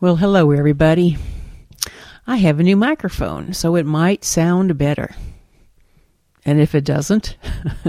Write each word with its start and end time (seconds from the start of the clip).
Well, 0.00 0.14
hello, 0.14 0.52
everybody. 0.52 1.18
I 2.24 2.36
have 2.36 2.60
a 2.60 2.62
new 2.62 2.76
microphone, 2.76 3.52
so 3.52 3.74
it 3.74 3.84
might 3.84 4.22
sound 4.22 4.78
better. 4.78 5.16
And 6.44 6.60
if 6.60 6.76
it 6.76 6.84
doesn't, 6.84 7.36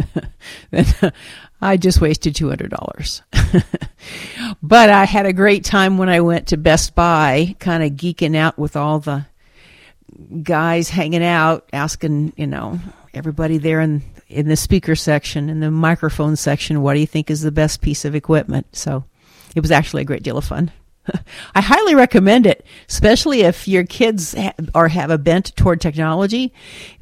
then 0.71 0.87
I 1.61 1.77
just 1.77 2.01
wasted 2.01 2.33
$200. 2.33 3.21
but 4.63 4.89
I 4.89 5.05
had 5.05 5.27
a 5.27 5.33
great 5.33 5.63
time 5.63 5.99
when 5.99 6.09
I 6.09 6.21
went 6.21 6.47
to 6.47 6.57
Best 6.57 6.95
Buy, 6.95 7.55
kind 7.59 7.84
of 7.84 7.91
geeking 7.91 8.36
out 8.36 8.57
with 8.57 8.76
all 8.76 8.98
the 8.98 9.28
guys 10.41 10.89
hanging 10.89 11.23
out, 11.23 11.70
asking, 11.73 12.34
you 12.36 12.48
know, 12.48 12.80
everybody 13.14 13.60
there 13.60 13.82
in 13.82 14.02
in 14.28 14.48
the 14.48 14.57
speaker 14.57 14.96
section, 14.96 15.48
in 15.48 15.60
the 15.60 15.70
microphone 15.70 16.36
section, 16.36 16.82
what 16.82 16.96
do 16.96 17.02
you 17.02 17.07
think 17.07 17.30
is 17.30 17.41
the 17.41 17.52
best 17.52 17.82
piece 17.82 18.04
of 18.04 18.16
equipment? 18.16 18.66
So 18.76 19.04
it 19.55 19.60
was 19.60 19.70
actually 19.70 20.02
a 20.02 20.05
great 20.05 20.23
deal 20.23 20.39
of 20.39 20.46
fun. 20.46 20.71
I 21.55 21.62
highly 21.62 21.96
recommend 21.96 22.46
it, 22.46 22.66
especially 22.88 23.41
if 23.41 23.67
your 23.67 23.84
kids 23.84 24.34
ha- 24.34 24.54
or 24.73 24.88
have 24.88 25.09
a 25.09 25.17
bent 25.17 25.55
toward 25.55 25.81
technology. 25.81 26.54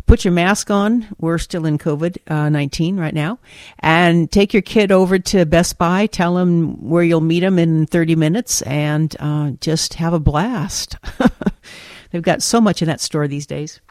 Put 0.05 0.23
your 0.23 0.31
mask 0.31 0.71
on. 0.71 1.05
We're 1.19 1.37
still 1.37 1.65
in 1.65 1.77
COVID 1.77 2.17
uh, 2.31 2.47
19 2.47 2.97
right 2.97 3.13
now. 3.13 3.39
And 3.79 4.31
take 4.31 4.53
your 4.53 4.61
kid 4.61 4.89
over 4.89 5.19
to 5.19 5.45
Best 5.45 5.77
Buy. 5.77 6.05
Tell 6.07 6.35
them 6.35 6.87
where 6.89 7.03
you'll 7.03 7.19
meet 7.19 7.41
them 7.41 7.59
in 7.59 7.87
30 7.87 8.15
minutes 8.15 8.61
and 8.61 9.13
uh, 9.19 9.51
just 9.59 9.95
have 9.95 10.13
a 10.13 10.19
blast. 10.19 10.95
They've 12.11 12.21
got 12.21 12.41
so 12.41 12.61
much 12.61 12.81
in 12.81 12.87
that 12.87 13.01
store 13.01 13.27
these 13.27 13.45
days. 13.45 13.81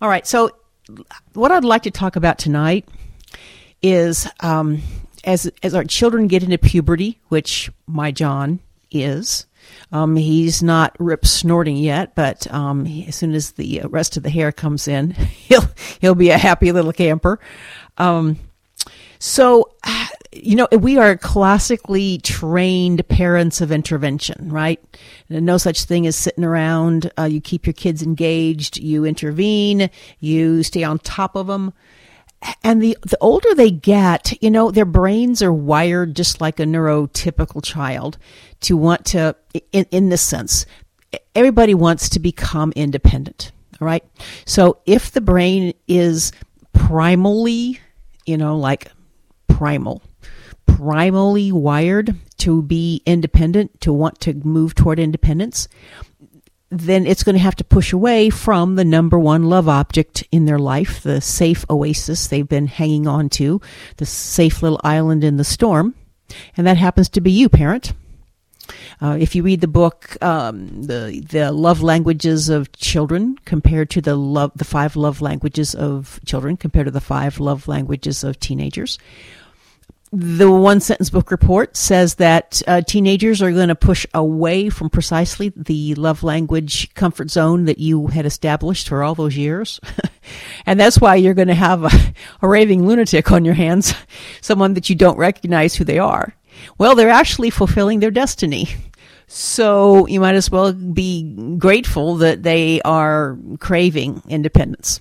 All 0.00 0.08
right. 0.08 0.26
So, 0.26 0.50
what 1.32 1.50
I'd 1.50 1.64
like 1.64 1.82
to 1.84 1.90
talk 1.90 2.14
about 2.14 2.38
tonight 2.38 2.86
is 3.82 4.28
um, 4.40 4.80
as 5.24 5.50
as 5.62 5.74
our 5.74 5.84
children 5.84 6.28
get 6.28 6.42
into 6.42 6.58
puberty, 6.58 7.20
which 7.28 7.70
my 7.86 8.10
John 8.12 8.60
is. 8.90 9.46
Um, 9.92 10.16
he's 10.16 10.62
not 10.62 10.94
rip 10.98 11.26
snorting 11.26 11.76
yet, 11.76 12.14
but 12.14 12.52
um, 12.52 12.84
he, 12.84 13.06
as 13.06 13.16
soon 13.16 13.32
as 13.32 13.52
the 13.52 13.82
rest 13.84 14.16
of 14.16 14.22
the 14.22 14.30
hair 14.30 14.52
comes 14.52 14.88
in, 14.88 15.10
he'll 15.12 15.68
he'll 16.00 16.14
be 16.14 16.30
a 16.30 16.38
happy 16.38 16.72
little 16.72 16.92
camper. 16.92 17.40
Um, 17.98 18.38
so, 19.18 19.70
you 20.32 20.56
know, 20.56 20.68
we 20.72 20.98
are 20.98 21.16
classically 21.16 22.18
trained 22.18 23.06
parents 23.08 23.60
of 23.60 23.72
intervention, 23.72 24.52
right? 24.52 24.82
No 25.30 25.58
such 25.58 25.84
thing 25.84 26.06
as 26.06 26.16
sitting 26.16 26.44
around. 26.44 27.10
Uh, 27.18 27.24
you 27.24 27.40
keep 27.40 27.66
your 27.66 27.72
kids 27.72 28.02
engaged. 28.02 28.76
You 28.76 29.04
intervene. 29.04 29.90
You 30.20 30.62
stay 30.62 30.82
on 30.82 30.98
top 30.98 31.36
of 31.36 31.46
them 31.46 31.72
and 32.62 32.82
the 32.82 32.96
the 33.02 33.18
older 33.20 33.54
they 33.54 33.70
get, 33.70 34.40
you 34.42 34.50
know, 34.50 34.70
their 34.70 34.84
brains 34.84 35.42
are 35.42 35.52
wired 35.52 36.14
just 36.14 36.40
like 36.40 36.60
a 36.60 36.64
neurotypical 36.64 37.62
child 37.64 38.18
to 38.60 38.76
want 38.76 39.04
to 39.06 39.36
in 39.72 39.86
in 39.90 40.08
this 40.08 40.22
sense. 40.22 40.66
Everybody 41.34 41.74
wants 41.74 42.08
to 42.10 42.20
become 42.20 42.72
independent, 42.74 43.52
all 43.80 43.86
right? 43.86 44.04
So 44.46 44.78
if 44.86 45.12
the 45.12 45.20
brain 45.20 45.74
is 45.86 46.32
primally, 46.74 47.78
you 48.26 48.36
know, 48.36 48.56
like 48.58 48.90
primal, 49.46 50.02
primally 50.66 51.52
wired 51.52 52.14
to 52.38 52.62
be 52.62 53.00
independent, 53.06 53.80
to 53.80 53.92
want 53.92 54.20
to 54.20 54.34
move 54.34 54.74
toward 54.74 54.98
independence, 54.98 55.68
then 56.78 57.06
it's 57.06 57.22
going 57.22 57.34
to 57.34 57.42
have 57.42 57.56
to 57.56 57.64
push 57.64 57.92
away 57.92 58.30
from 58.30 58.76
the 58.76 58.84
number 58.84 59.18
one 59.18 59.44
love 59.44 59.68
object 59.68 60.24
in 60.30 60.44
their 60.46 60.58
life, 60.58 61.02
the 61.02 61.20
safe 61.20 61.64
oasis 61.70 62.26
they've 62.26 62.48
been 62.48 62.66
hanging 62.66 63.06
on 63.06 63.28
to, 63.30 63.60
the 63.96 64.06
safe 64.06 64.62
little 64.62 64.80
island 64.84 65.24
in 65.24 65.36
the 65.36 65.44
storm. 65.44 65.94
And 66.56 66.66
that 66.66 66.76
happens 66.76 67.08
to 67.10 67.20
be 67.20 67.30
you, 67.30 67.48
parent. 67.48 67.92
Uh, 69.00 69.16
if 69.20 69.34
you 69.34 69.42
read 69.42 69.60
the 69.60 69.68
book, 69.68 70.16
um, 70.22 70.82
the 70.82 71.22
the 71.28 71.52
love 71.52 71.82
languages 71.82 72.48
of 72.48 72.72
children 72.72 73.36
compared 73.44 73.90
to 73.90 74.00
the 74.00 74.16
love 74.16 74.52
the 74.54 74.64
five 74.64 74.96
love 74.96 75.20
languages 75.20 75.74
of 75.74 76.18
children 76.24 76.56
compared 76.56 76.86
to 76.86 76.90
the 76.90 77.00
five 77.00 77.40
love 77.40 77.68
languages 77.68 78.24
of 78.24 78.40
teenagers, 78.40 78.98
the 80.16 80.50
one 80.50 80.78
sentence 80.78 81.10
book 81.10 81.32
report 81.32 81.76
says 81.76 82.14
that 82.16 82.62
uh, 82.68 82.82
teenagers 82.82 83.42
are 83.42 83.50
going 83.50 83.68
to 83.68 83.74
push 83.74 84.06
away 84.14 84.70
from 84.70 84.88
precisely 84.88 85.52
the 85.56 85.94
love 85.96 86.22
language 86.22 86.94
comfort 86.94 87.30
zone 87.30 87.64
that 87.64 87.78
you 87.78 88.06
had 88.06 88.24
established 88.24 88.88
for 88.88 89.02
all 89.02 89.16
those 89.16 89.36
years. 89.36 89.80
and 90.66 90.78
that's 90.78 91.00
why 91.00 91.16
you're 91.16 91.34
going 91.34 91.48
to 91.48 91.54
have 91.54 91.82
a, 91.82 92.14
a 92.42 92.48
raving 92.48 92.86
lunatic 92.86 93.32
on 93.32 93.44
your 93.44 93.54
hands, 93.54 93.92
someone 94.40 94.74
that 94.74 94.88
you 94.88 94.94
don't 94.94 95.18
recognize 95.18 95.74
who 95.74 95.84
they 95.84 95.98
are. 95.98 96.36
Well, 96.78 96.94
they're 96.94 97.08
actually 97.10 97.50
fulfilling 97.50 97.98
their 97.98 98.12
destiny. 98.12 98.68
So 99.26 100.06
you 100.06 100.20
might 100.20 100.36
as 100.36 100.48
well 100.48 100.72
be 100.72 101.56
grateful 101.58 102.16
that 102.16 102.44
they 102.44 102.80
are 102.82 103.36
craving 103.58 104.22
independence. 104.28 105.00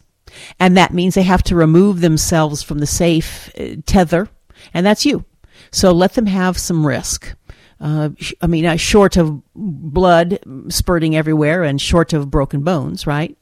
And 0.60 0.76
that 0.78 0.94
means 0.94 1.14
they 1.14 1.24
have 1.24 1.44
to 1.44 1.56
remove 1.56 2.02
themselves 2.02 2.64
from 2.64 2.80
the 2.80 2.88
safe 2.88 3.52
uh, 3.60 3.76
tether 3.86 4.28
and 4.74 4.86
that's 4.86 5.06
you. 5.06 5.26
So 5.72 5.92
let 5.92 6.14
them 6.14 6.26
have 6.26 6.58
some 6.58 6.86
risk. 6.86 7.36
Uh, 7.80 8.10
I 8.42 8.48
mean, 8.48 8.66
uh, 8.66 8.78
short 8.78 9.18
of 9.18 9.42
blood 9.56 10.40
spurting 10.70 11.16
everywhere 11.16 11.64
and 11.64 11.82
short 11.82 12.14
of 12.14 12.32
broken 12.32 12.62
bones, 12.62 13.06
right? 13.06 13.38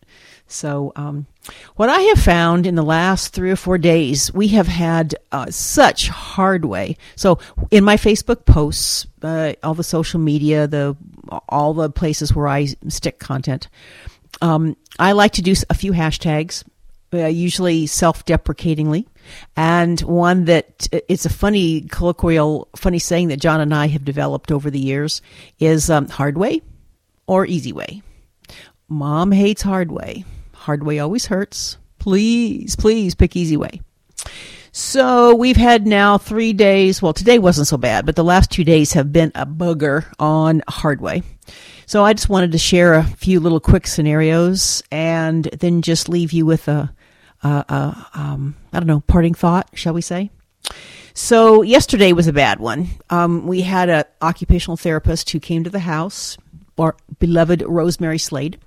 So, 0.48 0.92
um, 0.96 1.28
what 1.76 1.90
I 1.90 2.00
have 2.02 2.20
found 2.20 2.68
in 2.68 2.76
the 2.76 2.84
last 2.84 3.34
three 3.34 3.52
or 3.52 3.56
four 3.56 3.78
days, 3.78 4.34
we 4.34 4.50
have 4.50 4.68
had 4.68 5.16
uh, 5.32 5.50
such 5.50 6.10
hard 6.10 6.66
way. 6.66 6.98
So, 7.16 7.40
in 7.72 7.84
my 7.86 7.96
Facebook 7.96 8.46
posts, 8.46 9.08
uh, 9.22 9.54
all 9.64 9.74
the 9.74 9.84
social 9.84 10.20
media, 10.20 10.68
the 10.68 10.98
all 11.48 11.74
the 11.74 11.90
places 11.90 12.36
where 12.36 12.48
I 12.48 12.66
stick 12.90 13.18
content, 13.18 13.70
um, 14.42 14.76
I 15.00 15.14
like 15.14 15.32
to 15.34 15.42
do 15.42 15.56
a 15.70 15.74
few 15.74 15.94
hashtags, 15.94 16.66
uh, 17.14 17.28
usually 17.28 17.88
self-deprecatingly 17.88 19.08
and 19.56 20.00
one 20.02 20.46
that 20.46 20.88
it's 21.08 21.26
a 21.26 21.30
funny 21.30 21.82
colloquial, 21.82 22.68
funny 22.76 23.00
saying 23.00 23.30
that 23.30 23.40
John 23.40 23.62
and 23.62 23.74
I 23.74 23.88
have 23.88 24.06
developed 24.06 24.52
over 24.52 24.70
the 24.70 24.80
years 24.80 25.22
is 25.60 25.90
um, 25.90 26.08
hard 26.08 26.38
way 26.38 26.62
or 27.28 27.46
easy 27.46 27.74
way. 27.74 28.02
Mom 28.88 29.32
hates 29.32 29.62
hard 29.62 29.92
way. 29.92 30.26
Hard 30.54 30.84
way 30.84 31.00
always 31.00 31.26
hurts. 31.26 31.78
Please, 32.00 32.76
please 32.76 33.16
pick 33.16 33.36
easy 33.36 33.58
way. 33.58 33.82
So 34.74 35.36
we've 35.36 35.58
had 35.58 35.86
now 35.86 36.18
three 36.18 36.54
days. 36.54 37.02
Well, 37.02 37.14
today 37.14 37.40
wasn't 37.40 37.68
so 37.68 37.78
bad, 37.78 38.06
but 38.06 38.16
the 38.16 38.24
last 38.24 38.52
two 38.52 38.64
days 38.64 38.94
have 38.94 39.12
been 39.12 39.32
a 39.36 39.46
bugger 39.46 40.06
on 40.18 40.62
hard 40.68 41.02
way. 41.02 41.24
So 41.86 42.06
I 42.06 42.14
just 42.14 42.30
wanted 42.30 42.54
to 42.54 42.58
share 42.58 42.94
a 42.94 43.04
few 43.04 43.42
little 43.42 43.60
quick 43.60 43.86
scenarios 43.86 44.82
and 44.92 45.44
then 45.46 45.82
just 45.82 46.08
leave 46.08 46.32
you 46.32 46.46
with 46.46 46.70
a 46.70 46.94
uh, 47.44 48.04
um, 48.14 48.56
I 48.72 48.80
don't 48.80 48.88
know, 48.88 49.02
parting 49.02 49.34
thought, 49.34 49.70
shall 49.74 49.94
we 49.94 50.02
say? 50.02 50.30
So 51.14 51.62
yesterday 51.62 52.14
was 52.14 52.28
a 52.28 52.34
bad 52.34 52.60
one. 52.60 52.88
Um, 53.10 53.46
we 53.48 53.62
had 53.62 53.90
an 53.90 54.06
occupational 54.22 54.78
therapist 54.78 55.30
who 55.32 55.40
came 55.40 55.64
to 55.64 55.70
the 55.70 55.80
house, 55.80 56.38
our 56.78 56.96
beloved 57.20 57.62
Rosemary 57.62 58.18
Slade. 58.18 58.60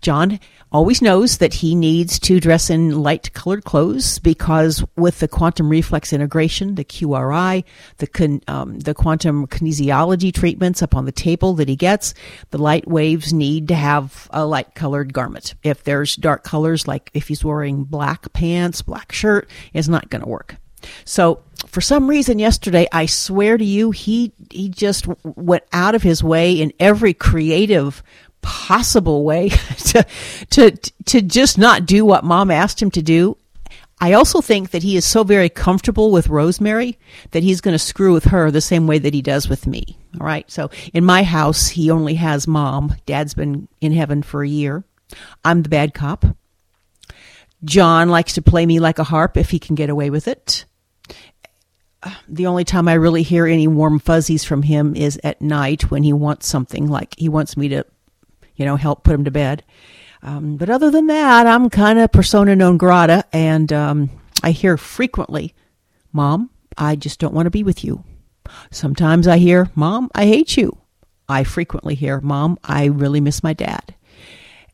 John 0.00 0.40
always 0.70 1.00
knows 1.00 1.38
that 1.38 1.54
he 1.54 1.74
needs 1.74 2.18
to 2.18 2.40
dress 2.40 2.70
in 2.70 3.02
light 3.02 3.32
colored 3.32 3.64
clothes 3.64 4.18
because 4.18 4.84
with 4.96 5.18
the 5.20 5.28
quantum 5.28 5.68
reflex 5.68 6.12
integration, 6.12 6.74
the 6.74 6.84
QRI, 6.84 7.64
the 7.98 8.06
con, 8.06 8.40
um, 8.48 8.78
the 8.80 8.94
quantum 8.94 9.46
kinesiology 9.46 10.32
treatments 10.32 10.82
up 10.82 10.94
on 10.94 11.04
the 11.04 11.12
table 11.12 11.54
that 11.54 11.68
he 11.68 11.76
gets, 11.76 12.14
the 12.50 12.58
light 12.58 12.86
waves 12.86 13.32
need 13.32 13.68
to 13.68 13.74
have 13.74 14.28
a 14.30 14.44
light 14.44 14.74
colored 14.74 15.12
garment. 15.12 15.54
If 15.62 15.84
there's 15.84 16.16
dark 16.16 16.44
colors, 16.44 16.86
like 16.86 17.10
if 17.14 17.28
he's 17.28 17.44
wearing 17.44 17.84
black 17.84 18.32
pants, 18.32 18.82
black 18.82 19.12
shirt, 19.12 19.48
it's 19.72 19.88
not 19.88 20.10
going 20.10 20.22
to 20.22 20.28
work. 20.28 20.56
So 21.04 21.42
for 21.66 21.80
some 21.80 22.08
reason 22.08 22.38
yesterday, 22.38 22.86
I 22.92 23.06
swear 23.06 23.58
to 23.58 23.64
you, 23.64 23.90
he 23.90 24.32
he 24.50 24.68
just 24.68 25.06
went 25.24 25.64
out 25.72 25.94
of 25.94 26.02
his 26.02 26.22
way 26.22 26.52
in 26.52 26.72
every 26.78 27.14
creative 27.14 28.02
possible 28.42 29.24
way 29.24 29.48
to 29.78 30.06
to 30.50 30.70
to 31.06 31.22
just 31.22 31.58
not 31.58 31.86
do 31.86 32.04
what 32.04 32.24
mom 32.24 32.50
asked 32.50 32.80
him 32.80 32.90
to 32.92 33.02
do. 33.02 33.36
I 34.00 34.12
also 34.12 34.40
think 34.40 34.70
that 34.70 34.84
he 34.84 34.96
is 34.96 35.04
so 35.04 35.24
very 35.24 35.48
comfortable 35.48 36.12
with 36.12 36.28
Rosemary 36.28 36.98
that 37.32 37.42
he's 37.42 37.60
going 37.60 37.74
to 37.74 37.80
screw 37.80 38.12
with 38.12 38.26
her 38.26 38.50
the 38.50 38.60
same 38.60 38.86
way 38.86 38.98
that 39.00 39.12
he 39.12 39.22
does 39.22 39.48
with 39.48 39.66
me. 39.66 39.98
All 40.20 40.26
right. 40.26 40.48
So 40.48 40.70
in 40.94 41.04
my 41.04 41.24
house, 41.24 41.68
he 41.68 41.90
only 41.90 42.14
has 42.14 42.46
mom. 42.46 42.94
Dad's 43.06 43.34
been 43.34 43.66
in 43.80 43.92
heaven 43.92 44.22
for 44.22 44.44
a 44.44 44.48
year. 44.48 44.84
I'm 45.44 45.62
the 45.62 45.68
bad 45.68 45.94
cop. 45.94 46.24
John 47.64 48.08
likes 48.08 48.34
to 48.34 48.42
play 48.42 48.64
me 48.64 48.78
like 48.78 49.00
a 49.00 49.04
harp 49.04 49.36
if 49.36 49.50
he 49.50 49.58
can 49.58 49.74
get 49.74 49.90
away 49.90 50.10
with 50.10 50.28
it. 50.28 50.64
The 52.28 52.46
only 52.46 52.64
time 52.64 52.86
I 52.86 52.94
really 52.94 53.24
hear 53.24 53.46
any 53.46 53.66
warm 53.66 53.98
fuzzies 53.98 54.44
from 54.44 54.62
him 54.62 54.94
is 54.94 55.20
at 55.24 55.42
night 55.42 55.90
when 55.90 56.04
he 56.04 56.12
wants 56.12 56.46
something, 56.46 56.86
like 56.86 57.16
he 57.18 57.28
wants 57.28 57.56
me 57.56 57.68
to 57.70 57.84
you 58.58 58.66
know, 58.66 58.76
help 58.76 59.04
put 59.04 59.14
him 59.14 59.24
to 59.24 59.30
bed. 59.30 59.64
Um, 60.22 60.56
but 60.56 60.68
other 60.68 60.90
than 60.90 61.06
that, 61.06 61.46
I'm 61.46 61.70
kind 61.70 61.98
of 61.98 62.12
persona 62.12 62.54
non 62.54 62.76
grata, 62.76 63.24
and 63.32 63.72
um, 63.72 64.10
I 64.42 64.50
hear 64.50 64.76
frequently, 64.76 65.54
Mom, 66.12 66.50
I 66.76 66.96
just 66.96 67.20
don't 67.20 67.32
want 67.34 67.46
to 67.46 67.50
be 67.50 67.62
with 67.62 67.84
you. 67.84 68.04
Sometimes 68.70 69.28
I 69.28 69.38
hear, 69.38 69.70
Mom, 69.74 70.10
I 70.14 70.26
hate 70.26 70.56
you. 70.56 70.76
I 71.28 71.44
frequently 71.44 71.94
hear, 71.94 72.20
Mom, 72.20 72.58
I 72.64 72.86
really 72.86 73.20
miss 73.20 73.42
my 73.42 73.52
dad. 73.52 73.94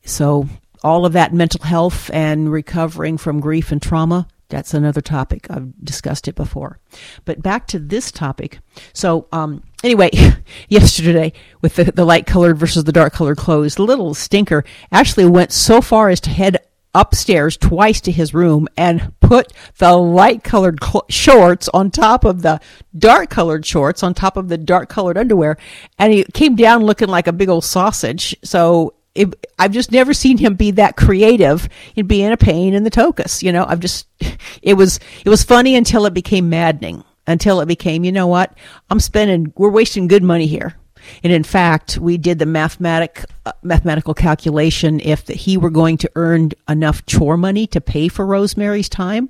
So, 0.03 0.49
all 0.83 1.05
of 1.05 1.13
that 1.13 1.33
mental 1.33 1.63
health 1.63 2.09
and 2.13 2.51
recovering 2.51 3.17
from 3.17 3.39
grief 3.39 3.71
and 3.71 3.81
trauma, 3.81 4.27
that's 4.49 4.73
another 4.73 5.01
topic. 5.01 5.47
I've 5.49 5.73
discussed 5.83 6.27
it 6.27 6.35
before. 6.35 6.79
But 7.25 7.41
back 7.41 7.67
to 7.67 7.79
this 7.79 8.11
topic. 8.11 8.59
So, 8.93 9.27
um, 9.31 9.63
anyway, 9.83 10.11
yesterday 10.69 11.33
with 11.61 11.75
the, 11.75 11.85
the 11.85 12.05
light 12.05 12.25
colored 12.25 12.57
versus 12.57 12.83
the 12.83 12.91
dark 12.91 13.13
colored 13.13 13.37
clothes, 13.37 13.75
the 13.75 13.83
little 13.83 14.13
stinker 14.13 14.63
actually 14.91 15.25
went 15.25 15.51
so 15.51 15.81
far 15.81 16.09
as 16.09 16.19
to 16.21 16.29
head 16.29 16.57
upstairs 16.93 17.57
twice 17.57 17.99
to 18.01 18.11
his 18.11 18.33
room 18.33 18.67
and 18.77 19.13
put 19.19 19.51
the 19.79 19.93
light 19.93 20.43
colored 20.43 20.81
cl- 20.81 21.05
shorts 21.09 21.67
on 21.73 21.91
top 21.91 22.23
of 22.23 22.41
the 22.41 22.59
dark 22.97 23.29
colored 23.29 23.65
shorts 23.65 24.01
on 24.01 24.13
top 24.13 24.37
of 24.37 24.47
the 24.47 24.57
dark 24.57 24.87
colored 24.89 25.17
underwear. 25.17 25.57
And 25.99 26.13
he 26.13 26.23
came 26.23 26.55
down 26.55 26.85
looking 26.85 27.09
like 27.09 27.27
a 27.27 27.33
big 27.33 27.49
old 27.49 27.65
sausage. 27.65 28.35
So 28.43 28.93
it, 29.15 29.33
I've 29.57 29.71
just 29.71 29.91
never 29.91 30.13
seen 30.13 30.37
him 30.37 30.55
be 30.55 30.71
that 30.71 30.97
creative 30.97 31.67
in 31.95 32.05
being 32.05 32.31
a 32.31 32.37
pain 32.37 32.73
in 32.73 32.83
the 32.83 32.91
tokus. 32.91 33.41
You 33.41 33.51
know, 33.51 33.65
I've 33.67 33.79
just, 33.79 34.07
it 34.61 34.75
was, 34.75 34.99
it 35.25 35.29
was 35.29 35.43
funny 35.43 35.75
until 35.75 36.05
it 36.05 36.13
became 36.13 36.49
maddening, 36.49 37.03
until 37.25 37.61
it 37.61 37.67
became, 37.67 38.03
you 38.03 38.11
know 38.11 38.27
what? 38.27 38.55
I'm 38.89 38.99
spending, 38.99 39.53
we're 39.55 39.69
wasting 39.69 40.07
good 40.07 40.23
money 40.23 40.47
here. 40.47 40.75
And 41.23 41.31
in 41.31 41.43
fact, 41.43 41.97
we 41.97 42.17
did 42.17 42.39
the 42.39 42.45
mathematic 42.45 43.25
uh, 43.45 43.51
mathematical 43.61 44.15
calculation. 44.15 44.99
If 44.99 45.27
he 45.27 45.57
were 45.57 45.69
going 45.69 45.97
to 45.97 46.11
earn 46.15 46.51
enough 46.67 47.05
chore 47.05 47.37
money 47.37 47.67
to 47.67 47.81
pay 47.81 48.07
for 48.07 48.25
Rosemary's 48.25 48.89
time, 48.89 49.29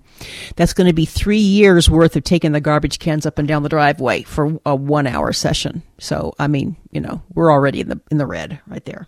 that's 0.56 0.74
going 0.74 0.88
to 0.88 0.94
be 0.94 1.06
three 1.06 1.38
years 1.38 1.90
worth 1.90 2.16
of 2.16 2.24
taking 2.24 2.54
the 2.54 2.62
garbage 2.62 3.00
cans 3.00 3.26
up 3.26 3.38
and 3.38 3.48
down 3.48 3.64
the 3.64 3.70
driveway 3.70 4.24
for 4.24 4.60
a 4.66 4.76
one 4.76 5.08
hour 5.08 5.34
session. 5.34 5.84
So, 6.00 6.34
I 6.40 6.48
mean, 6.48 6.78
you 6.92 7.02
know, 7.02 7.22
we're 7.34 7.52
already 7.52 7.82
in 7.82 7.90
the 7.90 8.00
in 8.10 8.18
the 8.18 8.28
red 8.28 8.60
right 8.68 8.86
there. 8.86 9.08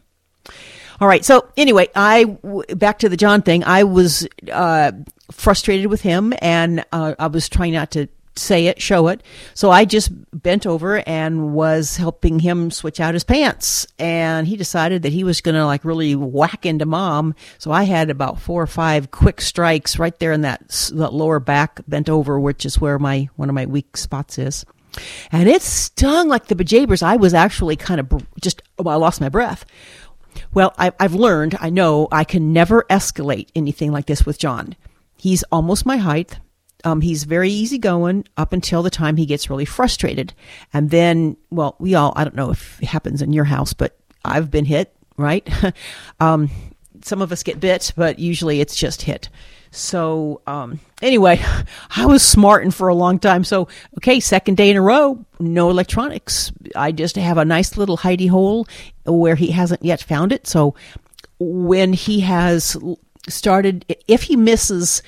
All 0.99 1.07
right. 1.07 1.23
So 1.23 1.47
anyway, 1.55 1.89
I 1.95 2.37
back 2.75 2.99
to 2.99 3.09
the 3.09 3.17
John 3.17 3.41
thing. 3.41 3.63
I 3.63 3.83
was 3.83 4.27
uh, 4.51 4.91
frustrated 5.31 5.87
with 5.87 6.01
him, 6.01 6.33
and 6.41 6.83
uh, 6.91 7.15
I 7.19 7.27
was 7.27 7.49
trying 7.49 7.73
not 7.73 7.91
to 7.91 8.09
say 8.39 8.67
it, 8.67 8.81
show 8.81 9.07
it. 9.07 9.23
So 9.53 9.71
I 9.71 9.85
just 9.85 10.11
bent 10.31 10.65
over 10.65 10.97
and 11.07 11.53
was 11.53 11.97
helping 11.97 12.39
him 12.39 12.71
switch 12.71 12.99
out 12.99 13.13
his 13.13 13.23
pants. 13.23 13.87
And 13.99 14.47
he 14.47 14.55
decided 14.55 15.03
that 15.03 15.13
he 15.13 15.23
was 15.23 15.41
going 15.41 15.55
to 15.55 15.65
like 15.65 15.83
really 15.83 16.15
whack 16.15 16.65
into 16.65 16.85
mom. 16.85 17.35
So 17.57 17.71
I 17.71 17.83
had 17.83 18.09
about 18.09 18.39
four 18.39 18.61
or 18.61 18.67
five 18.67 19.11
quick 19.11 19.41
strikes 19.41 19.99
right 19.99 20.17
there 20.19 20.31
in 20.31 20.41
that, 20.41 20.67
that 20.93 21.13
lower 21.13 21.39
back 21.39 21.81
bent 21.87 22.09
over, 22.09 22.39
which 22.39 22.65
is 22.65 22.79
where 22.79 22.99
my, 22.99 23.29
one 23.35 23.49
of 23.49 23.55
my 23.55 23.65
weak 23.65 23.97
spots 23.97 24.37
is. 24.37 24.65
And 25.31 25.47
it 25.47 25.61
stung 25.61 26.27
like 26.27 26.47
the 26.47 26.55
bejabers. 26.55 27.03
I 27.03 27.17
was 27.17 27.33
actually 27.33 27.75
kind 27.75 27.99
of 27.99 28.25
just, 28.41 28.63
well, 28.79 28.93
I 28.93 28.97
lost 28.97 29.21
my 29.21 29.29
breath. 29.29 29.65
Well, 30.53 30.73
I, 30.77 30.91
I've 30.99 31.13
learned, 31.13 31.57
I 31.59 31.69
know 31.69 32.07
I 32.11 32.23
can 32.23 32.53
never 32.53 32.85
escalate 32.89 33.49
anything 33.55 33.91
like 33.91 34.05
this 34.05 34.25
with 34.25 34.39
John. 34.39 34.75
He's 35.17 35.43
almost 35.51 35.85
my 35.85 35.97
height. 35.97 36.39
Um, 36.83 37.01
he's 37.01 37.23
very 37.23 37.49
easygoing 37.49 38.25
up 38.37 38.53
until 38.53 38.83
the 38.83 38.89
time 38.89 39.17
he 39.17 39.25
gets 39.25 39.49
really 39.49 39.65
frustrated. 39.65 40.33
And 40.73 40.89
then, 40.89 41.37
well, 41.49 41.75
we 41.79 41.95
all, 41.95 42.13
I 42.15 42.23
don't 42.23 42.35
know 42.35 42.51
if 42.51 42.81
it 42.81 42.87
happens 42.87 43.21
in 43.21 43.33
your 43.33 43.45
house, 43.45 43.73
but 43.73 43.97
I've 44.23 44.51
been 44.51 44.65
hit, 44.65 44.93
right? 45.17 45.47
um, 46.19 46.49
some 47.01 47.21
of 47.21 47.31
us 47.31 47.43
get 47.43 47.59
bit, 47.59 47.93
but 47.95 48.19
usually 48.19 48.61
it's 48.61 48.75
just 48.75 49.01
hit. 49.01 49.29
So, 49.71 50.41
um, 50.47 50.79
anyway, 51.01 51.43
I 51.95 52.05
was 52.05 52.23
smarting 52.23 52.71
for 52.71 52.87
a 52.87 52.95
long 52.95 53.19
time. 53.19 53.43
So, 53.43 53.67
okay, 53.97 54.19
second 54.19 54.57
day 54.57 54.69
in 54.69 54.77
a 54.77 54.81
row, 54.81 55.23
no 55.39 55.69
electronics. 55.69 56.51
I 56.75 56.91
just 56.91 57.15
have 57.15 57.37
a 57.37 57.45
nice 57.45 57.77
little 57.77 57.97
hidey 57.97 58.29
hole 58.29 58.67
where 59.05 59.35
he 59.35 59.51
hasn't 59.51 59.83
yet 59.83 60.01
found 60.01 60.31
it. 60.31 60.47
So, 60.47 60.75
when 61.39 61.93
he 61.93 62.21
has 62.21 62.75
started, 63.27 63.85
if 64.07 64.23
he 64.23 64.35
misses 64.35 65.03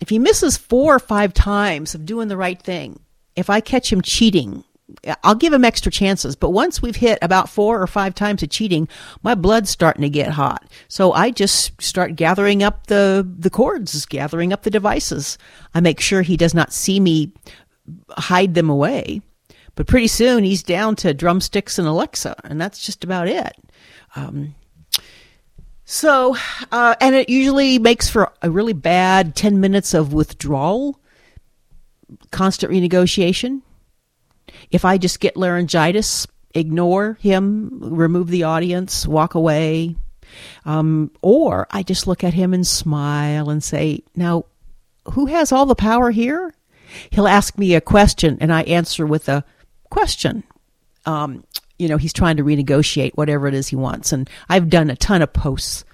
if 0.00 0.08
he 0.08 0.18
misses 0.18 0.56
four 0.56 0.94
or 0.94 0.98
five 0.98 1.34
times 1.34 1.94
of 1.94 2.06
doing 2.06 2.28
the 2.28 2.36
right 2.36 2.60
thing, 2.60 3.00
if 3.36 3.50
I 3.50 3.60
catch 3.60 3.92
him 3.92 4.00
cheating, 4.00 4.64
I'll 5.22 5.34
give 5.34 5.52
him 5.52 5.64
extra 5.64 5.90
chances. 5.90 6.36
But 6.36 6.50
once 6.50 6.82
we've 6.82 6.96
hit 6.96 7.18
about 7.22 7.48
four 7.48 7.80
or 7.80 7.86
five 7.86 8.14
times 8.14 8.42
of 8.42 8.50
cheating, 8.50 8.88
my 9.22 9.34
blood's 9.34 9.70
starting 9.70 10.02
to 10.02 10.10
get 10.10 10.30
hot. 10.30 10.64
So 10.88 11.12
I 11.12 11.30
just 11.30 11.80
start 11.80 12.16
gathering 12.16 12.62
up 12.62 12.86
the, 12.86 13.26
the 13.38 13.50
cords, 13.50 14.06
gathering 14.06 14.52
up 14.52 14.62
the 14.62 14.70
devices. 14.70 15.38
I 15.74 15.80
make 15.80 16.00
sure 16.00 16.22
he 16.22 16.36
does 16.36 16.54
not 16.54 16.72
see 16.72 17.00
me 17.00 17.32
hide 18.10 18.54
them 18.54 18.70
away. 18.70 19.22
But 19.74 19.86
pretty 19.86 20.08
soon 20.08 20.44
he's 20.44 20.62
down 20.62 20.96
to 20.96 21.14
drumsticks 21.14 21.78
and 21.78 21.86
Alexa, 21.86 22.34
and 22.44 22.60
that's 22.60 22.84
just 22.84 23.04
about 23.04 23.28
it. 23.28 23.52
Um, 24.16 24.54
so, 25.84 26.36
uh, 26.70 26.96
and 27.00 27.14
it 27.14 27.28
usually 27.28 27.78
makes 27.78 28.08
for 28.08 28.32
a 28.42 28.50
really 28.50 28.72
bad 28.72 29.34
10 29.34 29.60
minutes 29.60 29.94
of 29.94 30.12
withdrawal, 30.12 31.00
constant 32.30 32.72
renegotiation. 32.72 33.62
If 34.70 34.84
I 34.84 34.98
just 34.98 35.20
get 35.20 35.36
laryngitis, 35.36 36.26
ignore 36.54 37.14
him, 37.20 37.78
remove 37.80 38.28
the 38.28 38.44
audience, 38.44 39.06
walk 39.06 39.34
away. 39.34 39.96
Um, 40.64 41.10
or 41.22 41.66
I 41.70 41.82
just 41.82 42.06
look 42.06 42.22
at 42.22 42.34
him 42.34 42.54
and 42.54 42.66
smile 42.66 43.50
and 43.50 43.62
say, 43.62 44.02
Now, 44.14 44.44
who 45.12 45.26
has 45.26 45.52
all 45.52 45.66
the 45.66 45.74
power 45.74 46.10
here? 46.10 46.54
He'll 47.10 47.28
ask 47.28 47.56
me 47.58 47.74
a 47.74 47.80
question 47.80 48.38
and 48.40 48.52
I 48.52 48.62
answer 48.62 49.06
with 49.06 49.28
a 49.28 49.44
question. 49.90 50.44
Um, 51.06 51.44
you 51.78 51.88
know, 51.88 51.96
he's 51.96 52.12
trying 52.12 52.36
to 52.36 52.44
renegotiate 52.44 53.12
whatever 53.14 53.46
it 53.46 53.54
is 53.54 53.68
he 53.68 53.76
wants. 53.76 54.12
And 54.12 54.28
I've 54.48 54.68
done 54.68 54.90
a 54.90 54.96
ton 54.96 55.22
of 55.22 55.32
posts 55.32 55.84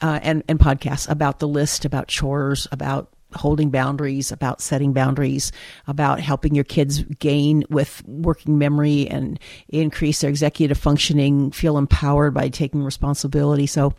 uh, 0.00 0.18
and, 0.22 0.42
and 0.48 0.58
podcasts 0.58 1.08
about 1.08 1.38
the 1.38 1.48
list, 1.48 1.84
about 1.84 2.08
chores, 2.08 2.66
about 2.72 3.12
holding 3.38 3.70
boundaries, 3.70 4.32
about 4.32 4.60
setting 4.60 4.92
boundaries, 4.92 5.52
about 5.86 6.20
helping 6.20 6.54
your 6.54 6.64
kids 6.64 7.02
gain 7.18 7.64
with 7.70 8.02
working 8.06 8.58
memory 8.58 9.08
and 9.08 9.38
increase 9.68 10.20
their 10.20 10.30
executive 10.30 10.78
functioning, 10.78 11.50
feel 11.50 11.78
empowered 11.78 12.34
by 12.34 12.48
taking 12.48 12.82
responsibility. 12.82 13.66
So 13.66 13.94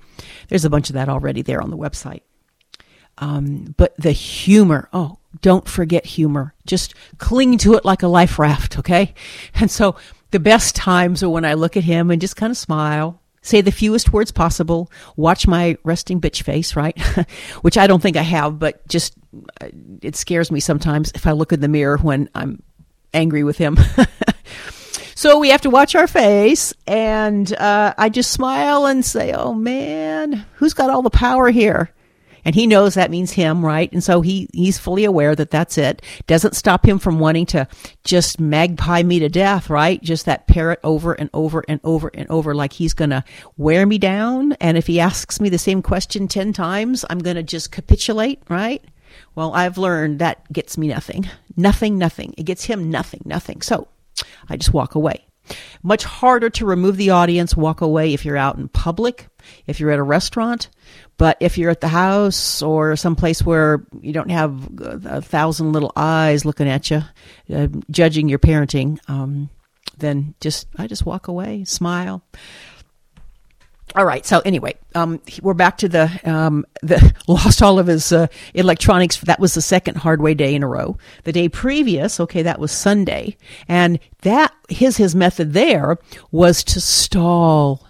there's 0.50 0.66
a 0.66 0.70
bunch 0.70 0.90
of 0.90 0.94
that 0.94 1.10
already 1.10 1.42
there 1.42 1.62
on 1.62 1.70
the 1.70 1.78
website. 1.78 2.22
Um, 3.20 3.74
but 3.78 3.96
the 3.98 4.12
humor, 4.12 4.90
oh, 4.94 5.18
don't 5.42 5.68
forget 5.68 6.06
humor. 6.06 6.54
Just 6.66 6.94
cling 7.18 7.58
to 7.60 7.74
it 7.76 7.86
like 7.86 8.04
a 8.04 8.08
life 8.08 8.40
raft, 8.40 8.80
okay? 8.80 9.14
And 9.56 9.72
so 9.72 9.96
the 10.32 10.40
best 10.40 10.76
times 10.76 11.24
are 11.24 11.30
when 11.30 11.46
I 11.46 11.54
look 11.54 11.78
at 11.78 11.84
him 11.84 12.12
and 12.12 12.22
just 12.22 12.36
kind 12.36 12.52
of 12.52 12.58
smile, 12.58 13.22
say 13.42 13.62
the 13.62 13.72
fewest 13.72 14.14
words 14.14 14.32
possible, 14.32 14.92
watch 15.16 15.48
my 15.48 15.78
resting 15.84 16.22
bitch 16.22 16.44
face, 16.44 16.76
right? 16.76 17.00
Which 17.62 17.78
I 17.78 17.88
don't 17.88 18.02
think 18.02 18.18
I 18.18 18.24
have, 18.24 18.60
but 18.60 18.88
just 18.88 19.16
it 20.02 20.16
scares 20.16 20.52
me 20.52 20.60
sometimes 20.60 21.12
if 21.16 21.28
I 21.28 21.32
look 21.32 21.52
in 21.52 21.62
the 21.62 21.68
mirror 21.68 21.98
when 21.98 22.30
I'm 22.36 22.62
angry 23.14 23.44
with 23.44 23.58
him. 23.58 23.78
so 25.16 25.40
we 25.40 25.50
have 25.50 25.62
to 25.62 25.70
watch 25.70 25.96
our 25.96 26.08
face, 26.08 26.74
and 26.86 27.52
uh, 27.54 27.94
I 27.98 28.10
just 28.10 28.32
smile 28.32 28.86
and 28.86 29.04
say, 29.04 29.34
"Oh 29.34 29.54
man, 29.54 30.46
who's 30.56 30.74
got 30.74 30.90
all 30.90 31.02
the 31.02 31.10
power 31.10 31.50
here?" 31.50 31.92
and 32.48 32.56
he 32.56 32.66
knows 32.66 32.94
that 32.94 33.12
means 33.12 33.34
him, 33.34 33.64
right? 33.64 33.92
And 33.92 34.02
so 34.02 34.22
he 34.22 34.48
he's 34.54 34.78
fully 34.78 35.04
aware 35.04 35.36
that 35.36 35.52
that's 35.52 35.78
it. 35.78 36.02
Doesn't 36.28 36.56
stop 36.56 36.86
him 36.86 36.98
from 36.98 37.20
wanting 37.20 37.46
to 37.48 37.68
just 38.06 38.40
magpie 38.40 39.04
me 39.04 39.20
to 39.20 39.28
death, 39.28 39.70
right? 39.70 40.02
Just 40.02 40.26
that 40.28 40.48
parrot 40.48 40.80
over 40.82 41.12
and 41.12 41.30
over 41.34 41.66
and 41.68 41.82
over 41.84 42.10
and 42.14 42.26
over, 42.30 42.56
like 42.56 42.72
he's 42.72 42.94
gonna 42.94 43.26
wear 43.58 43.86
me 43.86 43.98
down. 43.98 44.54
And 44.62 44.78
if 44.78 44.88
he 44.88 45.02
asks 45.02 45.42
me 45.42 45.50
the 45.50 45.58
same 45.58 45.82
question 45.82 46.30
ten 46.30 46.54
times, 46.54 47.04
I'm 47.10 47.20
gonna 47.20 47.44
just 47.44 47.74
capitulate, 47.74 48.42
right? 48.48 48.82
Well, 49.38 49.54
I've 49.54 49.78
learned 49.78 50.18
that 50.18 50.52
gets 50.52 50.80
me 50.80 50.88
nothing, 50.88 51.30
nothing, 51.56 52.00
nothing. 52.00 52.34
It 52.40 52.44
gets 52.48 52.66
him 52.66 52.90
nothing, 52.90 53.22
nothing. 53.24 53.62
So 53.62 53.88
I 54.50 54.58
just 54.58 54.74
walk 54.74 54.96
away. 54.96 55.28
Much 55.84 56.04
harder 56.06 56.50
to 56.50 56.66
remove 56.66 56.98
the 56.98 57.12
audience, 57.12 57.56
walk 57.56 57.82
away 57.82 58.16
if 58.16 58.26
you're 58.26 58.36
out 58.36 58.58
in 58.58 58.68
public, 58.68 59.28
if 59.68 59.80
you're 59.80 59.92
at 59.92 60.00
a 60.00 60.04
restaurant. 60.04 60.70
But 61.18 61.38
if 61.40 61.56
you're 61.56 61.70
at 61.70 61.82
the 61.82 61.88
house 61.88 62.64
or 62.64 62.96
someplace 62.96 63.44
where 63.44 63.86
you 64.02 64.12
don't 64.12 64.32
have 64.32 64.70
a 64.80 65.22
thousand 65.22 65.72
little 65.72 65.92
eyes 65.96 66.44
looking 66.44 66.68
at 66.68 66.90
you, 66.90 67.04
uh, 67.54 67.68
judging 67.92 68.30
your 68.30 68.40
parenting, 68.40 68.98
um, 69.08 69.52
then 70.00 70.34
just 70.42 70.68
I 70.80 70.88
just 70.88 71.06
walk 71.06 71.28
away, 71.28 71.64
smile. 71.64 72.24
All 73.96 74.06
right. 74.06 74.26
So 74.26 74.42
anyway, 74.42 74.76
um, 74.96 75.22
we're 75.42 75.54
back 75.54 75.78
to 75.80 75.90
the 75.90 76.20
um, 76.24 76.66
the 76.82 77.14
lost 77.28 77.62
all 77.62 77.80
of 77.80 77.88
his 77.88 78.12
uh, 78.12 78.28
electronics. 78.54 79.18
That 79.22 79.40
was 79.40 79.54
the 79.54 79.62
second 79.62 79.96
hard 79.96 80.22
way 80.22 80.34
day 80.34 80.54
in 80.54 80.64
a 80.64 80.68
row. 80.68 80.98
The 81.24 81.32
day 81.32 81.50
previous, 81.50 82.20
okay, 82.20 82.42
that 82.44 82.60
was 82.60 82.72
Sunday, 82.72 83.38
and 83.68 84.00
that 84.22 84.54
his 84.70 84.98
his 84.98 85.16
method 85.16 85.54
there 85.54 85.98
was 86.32 86.64
to 86.66 86.82
stall 86.82 87.88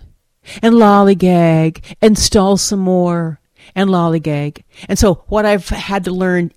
and 0.61 0.75
lollygag 0.75 1.83
and 2.01 2.17
stall 2.17 2.57
some 2.57 2.79
more 2.79 3.39
and 3.75 3.89
lollygag. 3.89 4.63
And 4.87 4.99
so 4.99 5.25
what 5.27 5.45
I've 5.45 5.67
had 5.69 6.05
to 6.05 6.11
learn 6.11 6.51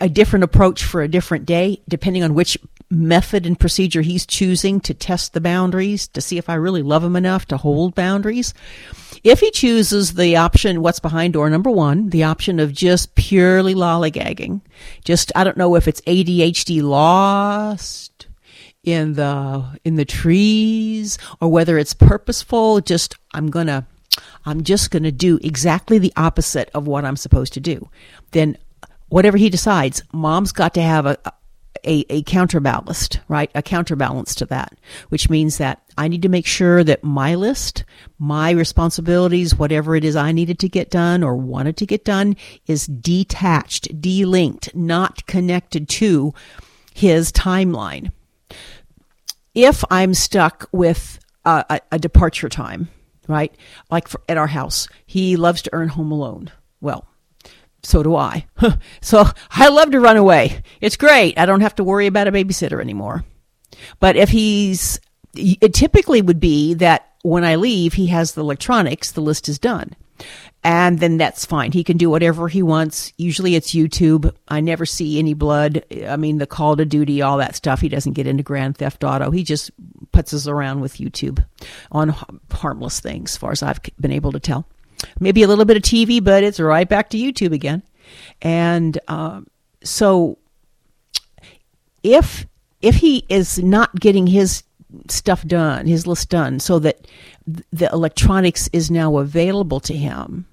a 0.00 0.08
different 0.08 0.44
approach 0.44 0.84
for 0.84 1.02
a 1.02 1.08
different 1.08 1.44
day, 1.44 1.82
depending 1.88 2.22
on 2.22 2.34
which 2.34 2.56
method 2.90 3.44
and 3.44 3.60
procedure 3.60 4.00
he's 4.00 4.26
choosing 4.26 4.80
to 4.80 4.94
test 4.94 5.32
the 5.32 5.40
boundaries 5.40 6.08
to 6.08 6.20
see 6.20 6.38
if 6.38 6.48
I 6.48 6.54
really 6.54 6.82
love 6.82 7.04
him 7.04 7.16
enough 7.16 7.46
to 7.46 7.56
hold 7.56 7.94
boundaries. 7.94 8.54
If 9.22 9.40
he 9.40 9.50
chooses 9.50 10.14
the 10.14 10.36
option, 10.36 10.80
what's 10.80 11.00
behind 11.00 11.34
door 11.34 11.50
number 11.50 11.70
one, 11.70 12.08
the 12.10 12.24
option 12.24 12.60
of 12.60 12.72
just 12.72 13.14
purely 13.14 13.74
lollygagging, 13.74 14.62
just, 15.04 15.32
I 15.34 15.44
don't 15.44 15.56
know 15.56 15.74
if 15.74 15.86
it's 15.86 16.00
ADHD 16.02 16.82
lost 16.82 18.26
in 18.84 19.14
the, 19.14 19.78
in 19.84 19.96
the 19.96 20.04
trees 20.04 21.18
or 21.40 21.48
whether 21.50 21.76
it's 21.76 21.94
purposeful, 21.94 22.80
just, 22.80 23.16
I'm 23.34 23.50
gonna, 23.50 23.86
I'm 24.46 24.62
just 24.62 24.90
gonna 24.90 25.12
do 25.12 25.38
exactly 25.42 25.98
the 25.98 26.12
opposite 26.16 26.70
of 26.72 26.86
what 26.86 27.04
I'm 27.04 27.16
supposed 27.16 27.52
to 27.54 27.60
do. 27.60 27.90
Then 28.30 28.56
whatever 29.08 29.36
he 29.36 29.50
decides, 29.50 30.02
mom's 30.12 30.52
got 30.52 30.74
to 30.74 30.82
have 30.82 31.04
a, 31.04 31.18
a, 31.84 32.04
a 32.08 32.22
right? 33.28 33.50
A 33.54 33.62
counterbalance 33.62 34.34
to 34.36 34.46
that, 34.46 34.78
which 35.08 35.30
means 35.30 35.58
that 35.58 35.82
I 35.96 36.08
need 36.08 36.22
to 36.22 36.28
make 36.28 36.46
sure 36.46 36.84
that 36.84 37.04
my 37.04 37.34
list, 37.34 37.84
my 38.18 38.50
responsibilities, 38.50 39.56
whatever 39.56 39.96
it 39.96 40.04
is 40.04 40.16
I 40.16 40.32
needed 40.32 40.58
to 40.60 40.68
get 40.68 40.90
done 40.90 41.22
or 41.22 41.36
wanted 41.36 41.76
to 41.78 41.86
get 41.86 42.04
done 42.04 42.36
is 42.66 42.86
detached, 42.86 44.00
delinked, 44.00 44.74
not 44.74 45.26
connected 45.26 45.88
to 45.90 46.34
his 46.94 47.32
timeline. 47.32 48.12
If 49.54 49.84
I'm 49.90 50.14
stuck 50.14 50.68
with 50.72 51.18
a, 51.44 51.64
a, 51.68 51.80
a 51.92 51.98
departure 51.98 52.48
time, 52.48 52.88
right? 53.26 53.54
Like 53.90 54.08
for, 54.08 54.20
at 54.28 54.38
our 54.38 54.46
house, 54.46 54.88
he 55.06 55.36
loves 55.36 55.62
to 55.62 55.70
earn 55.72 55.88
home 55.88 56.12
alone. 56.12 56.50
Well, 56.80 57.08
so 57.88 58.02
do 58.02 58.14
I. 58.16 58.46
so 59.00 59.24
I 59.50 59.68
love 59.68 59.90
to 59.92 60.00
run 60.00 60.16
away. 60.16 60.62
It's 60.80 60.96
great. 60.96 61.38
I 61.38 61.46
don't 61.46 61.62
have 61.62 61.74
to 61.76 61.84
worry 61.84 62.06
about 62.06 62.28
a 62.28 62.32
babysitter 62.32 62.80
anymore. 62.80 63.24
But 63.98 64.16
if 64.16 64.28
he's, 64.28 65.00
it 65.34 65.72
typically 65.74 66.20
would 66.20 66.40
be 66.40 66.74
that 66.74 67.14
when 67.22 67.44
I 67.44 67.56
leave, 67.56 67.94
he 67.94 68.08
has 68.08 68.32
the 68.32 68.42
electronics, 68.42 69.12
the 69.12 69.20
list 69.20 69.48
is 69.48 69.58
done. 69.58 69.96
And 70.64 70.98
then 70.98 71.16
that's 71.16 71.46
fine. 71.46 71.72
He 71.72 71.84
can 71.84 71.96
do 71.96 72.10
whatever 72.10 72.48
he 72.48 72.62
wants. 72.62 73.12
Usually 73.16 73.54
it's 73.54 73.72
YouTube. 73.72 74.34
I 74.48 74.60
never 74.60 74.84
see 74.84 75.18
any 75.18 75.32
blood. 75.32 75.84
I 76.06 76.16
mean, 76.16 76.38
the 76.38 76.46
call 76.46 76.76
to 76.76 76.84
duty, 76.84 77.22
all 77.22 77.38
that 77.38 77.54
stuff. 77.54 77.80
He 77.80 77.88
doesn't 77.88 78.14
get 78.14 78.26
into 78.26 78.42
Grand 78.42 78.76
Theft 78.76 79.04
Auto. 79.04 79.30
He 79.30 79.44
just 79.44 79.70
putzes 80.12 80.48
around 80.48 80.80
with 80.80 80.96
YouTube 80.96 81.44
on 81.92 82.14
harmless 82.50 83.00
things, 83.00 83.32
as 83.32 83.36
far 83.36 83.52
as 83.52 83.62
I've 83.62 83.80
been 84.00 84.12
able 84.12 84.32
to 84.32 84.40
tell 84.40 84.66
maybe 85.20 85.42
a 85.42 85.48
little 85.48 85.64
bit 85.64 85.76
of 85.76 85.82
TV, 85.82 86.22
but 86.22 86.44
it's 86.44 86.60
right 86.60 86.88
back 86.88 87.10
to 87.10 87.18
YouTube 87.18 87.52
again. 87.52 87.82
And 88.42 88.98
um, 89.08 89.46
so, 89.82 90.38
if 92.02 92.46
if 92.80 92.96
he 92.96 93.24
is 93.28 93.58
not 93.58 93.94
getting 93.98 94.26
his 94.26 94.62
stuff 95.08 95.44
done, 95.44 95.86
his 95.86 96.06
list 96.06 96.28
done, 96.30 96.60
so 96.60 96.78
that 96.78 97.06
the 97.72 97.90
electronics 97.92 98.68
is 98.72 98.90
now 98.90 99.18
available 99.18 99.80
to 99.80 99.94
him, 99.94 100.46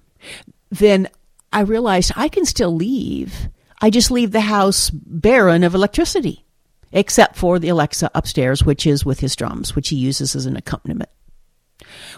then 0.69 1.07
I 1.53 1.61
realized 1.61 2.11
I 2.15 2.27
can 2.27 2.45
still 2.45 2.75
leave. 2.75 3.49
I 3.81 3.89
just 3.89 4.11
leave 4.11 4.31
the 4.31 4.41
house 4.41 4.89
barren 4.89 5.63
of 5.63 5.75
electricity, 5.75 6.45
except 6.91 7.35
for 7.35 7.59
the 7.59 7.69
Alexa 7.69 8.09
upstairs, 8.15 8.63
which 8.63 8.87
is 8.87 9.05
with 9.05 9.19
his 9.19 9.35
drums, 9.35 9.75
which 9.75 9.89
he 9.89 9.95
uses 9.95 10.35
as 10.35 10.45
an 10.45 10.57
accompaniment 10.57 11.09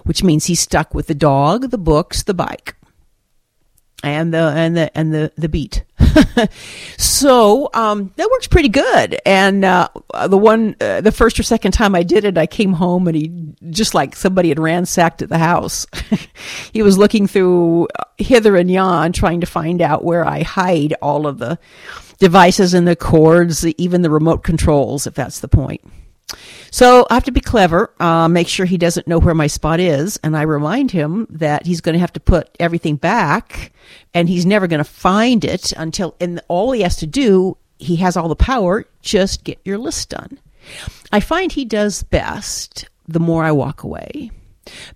which 0.08 0.24
means 0.24 0.46
he's 0.46 0.60
stuck 0.60 0.94
with 0.94 1.08
the 1.08 1.16
dog, 1.16 1.70
the 1.70 1.78
books, 1.78 2.24
the 2.24 2.34
bike, 2.34 2.76
and 4.04 4.34
the 4.34 4.38
and 4.38 4.76
the 4.78 4.98
and 4.98 5.14
the 5.14 5.32
the 5.36 5.50
beat. 5.50 5.84
so 6.98 7.70
um, 7.74 8.14
that 8.16 8.30
works 8.30 8.48
pretty 8.48 8.70
good. 8.70 9.20
And 9.26 9.66
uh, 9.66 9.90
the 10.28 10.38
one, 10.38 10.76
uh, 10.80 11.02
the 11.02 11.12
first 11.12 11.40
or 11.40 11.44
second 11.44 11.72
time 11.72 11.96
I 11.96 12.04
did 12.04 12.24
it, 12.24 12.38
I 12.38 12.48
came 12.48 12.74
home 12.74 13.08
and 13.08 13.16
he 13.16 13.54
just 13.70 13.94
like 13.94 14.16
somebody 14.16 14.50
had 14.50 14.60
ransacked 14.60 15.28
the 15.28 15.38
house. 15.38 15.86
he 16.74 16.82
was 16.82 16.98
looking 16.98 17.28
through 17.28 17.88
hither 18.18 18.56
and 18.56 18.72
yon, 18.72 19.12
trying 19.12 19.42
to 19.42 19.48
find 19.48 19.82
out 19.82 20.04
where 20.04 20.26
I 20.26 20.44
hide 20.44 20.94
all 21.02 21.28
of 21.28 21.40
the 21.40 21.60
devices 22.20 22.74
and 22.74 22.88
the 22.88 22.96
cords, 22.96 23.66
even 23.66 24.02
the 24.02 24.10
remote 24.10 24.44
controls, 24.44 25.06
if 25.06 25.14
that's 25.14 25.40
the 25.40 25.48
point. 25.48 25.82
So 26.72 27.08
I 27.10 27.14
have 27.14 27.24
to 27.26 27.32
be 27.32 27.40
clever, 27.40 27.94
uh, 28.00 28.28
make 28.28 28.48
sure 28.48 28.66
he 28.66 28.78
doesn't 28.78 29.08
know 29.08 29.20
where 29.20 29.34
my 29.34 29.48
spot 29.48 29.80
is, 29.80 30.20
and 30.24 30.36
I 30.36 30.42
remind 30.42 30.92
him 30.92 31.28
that 31.30 31.66
he's 31.66 31.82
going 31.82 31.94
to 31.94 32.00
have 32.00 32.14
to 32.14 32.20
put 32.20 32.50
everything 32.60 32.98
back, 32.98 33.72
and 34.14 34.28
he's 34.28 34.46
never 34.46 34.68
going 34.68 34.80
to 34.80 34.84
find 34.84 35.46
it 35.46 35.72
until. 35.74 36.16
And 36.20 36.42
all 36.48 36.72
he 36.74 36.82
has 36.82 36.98
to 36.98 37.08
do, 37.08 37.58
he 37.80 37.98
has 37.98 38.18
all 38.18 38.28
the 38.28 38.36
power. 38.36 38.86
Just 39.02 39.44
get 39.44 39.60
your 39.64 39.78
list 39.78 40.10
done. 40.10 40.40
I 41.12 41.22
find 41.22 41.52
he 41.52 41.66
does 41.66 42.04
best 42.04 42.90
the 43.08 43.22
more 43.22 43.44
I 43.44 43.52
walk 43.54 43.84
away, 43.84 44.32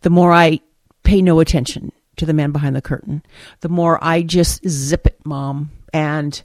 the 0.01 0.09
more 0.09 0.33
I 0.33 0.59
pay 1.03 1.21
no 1.21 1.39
attention 1.39 1.93
to 2.17 2.25
the 2.25 2.33
man 2.33 2.51
behind 2.51 2.75
the 2.75 2.81
curtain, 2.81 3.23
the 3.61 3.69
more 3.69 3.97
I 4.03 4.21
just 4.21 4.67
zip 4.67 5.07
it, 5.07 5.17
mom, 5.25 5.71
and 5.93 6.43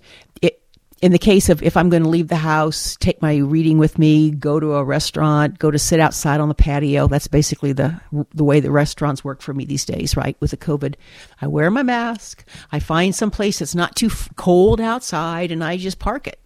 in 1.07 1.13
the 1.13 1.19
case 1.21 1.49
of 1.49 1.63
if 1.63 1.77
I'm 1.77 1.89
going 1.89 2.03
to 2.03 2.09
leave 2.09 2.27
the 2.27 2.35
house, 2.35 2.97
take 2.97 3.23
my 3.23 3.37
reading 3.37 3.79
with 3.79 3.97
me, 3.97 4.33
go 4.33 4.59
to 4.59 4.75
a 4.75 4.83
restaurant, 4.83 5.57
go 5.57 5.71
to 5.71 5.79
sit 5.79 6.01
outside 6.01 6.41
on 6.41 6.49
the 6.49 6.55
patio. 6.55 7.07
That's 7.07 7.29
basically 7.29 7.73
the 7.73 8.01
the 8.35 8.43
way 8.43 8.59
the 8.59 8.73
restaurants 8.73 9.23
work 9.23 9.41
for 9.41 9.55
me 9.55 9.65
these 9.65 9.85
days, 9.85 10.17
right? 10.17 10.37
With 10.41 10.51
the 10.51 10.57
COVID, 10.57 10.97
I 11.41 11.47
wear 11.47 11.71
my 11.71 11.85
mask. 11.85 12.45
I 12.73 12.81
find 12.81 13.15
some 13.15 13.31
place 13.31 13.61
that's 13.61 13.77
not 13.77 13.95
too 13.95 14.11
cold 14.35 14.81
outside, 14.81 15.53
and 15.53 15.63
I 15.63 15.77
just 15.77 16.01
park 16.01 16.27
it, 16.27 16.41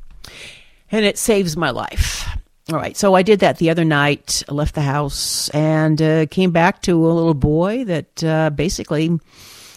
and 0.93 1.07
it 1.07 1.17
saves 1.17 1.57
my 1.57 1.71
life. 1.71 2.29
All 2.71 2.77
right, 2.77 2.99
so 2.99 3.15
I 3.15 3.23
did 3.23 3.41
that 3.41 3.57
the 3.57 3.71
other 3.71 3.87
night. 3.87 4.43
I 4.47 4.53
left 4.53 4.75
the 4.75 4.83
house 4.83 5.49
and 5.51 6.01
uh, 6.03 6.27
came 6.27 6.51
back 6.51 6.83
to 6.83 7.07
a 7.07 7.09
little 7.09 7.33
boy 7.33 7.85
that 7.87 8.23
uh, 8.23 8.51
basically 8.51 9.19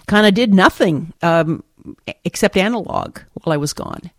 kind 0.07 0.27
of 0.27 0.33
did 0.33 0.53
nothing. 0.53 1.13
Um, 1.21 1.63
except 2.23 2.57
analog 2.57 3.19
while 3.33 3.53
I 3.53 3.57
was 3.57 3.73
gone. 3.73 4.11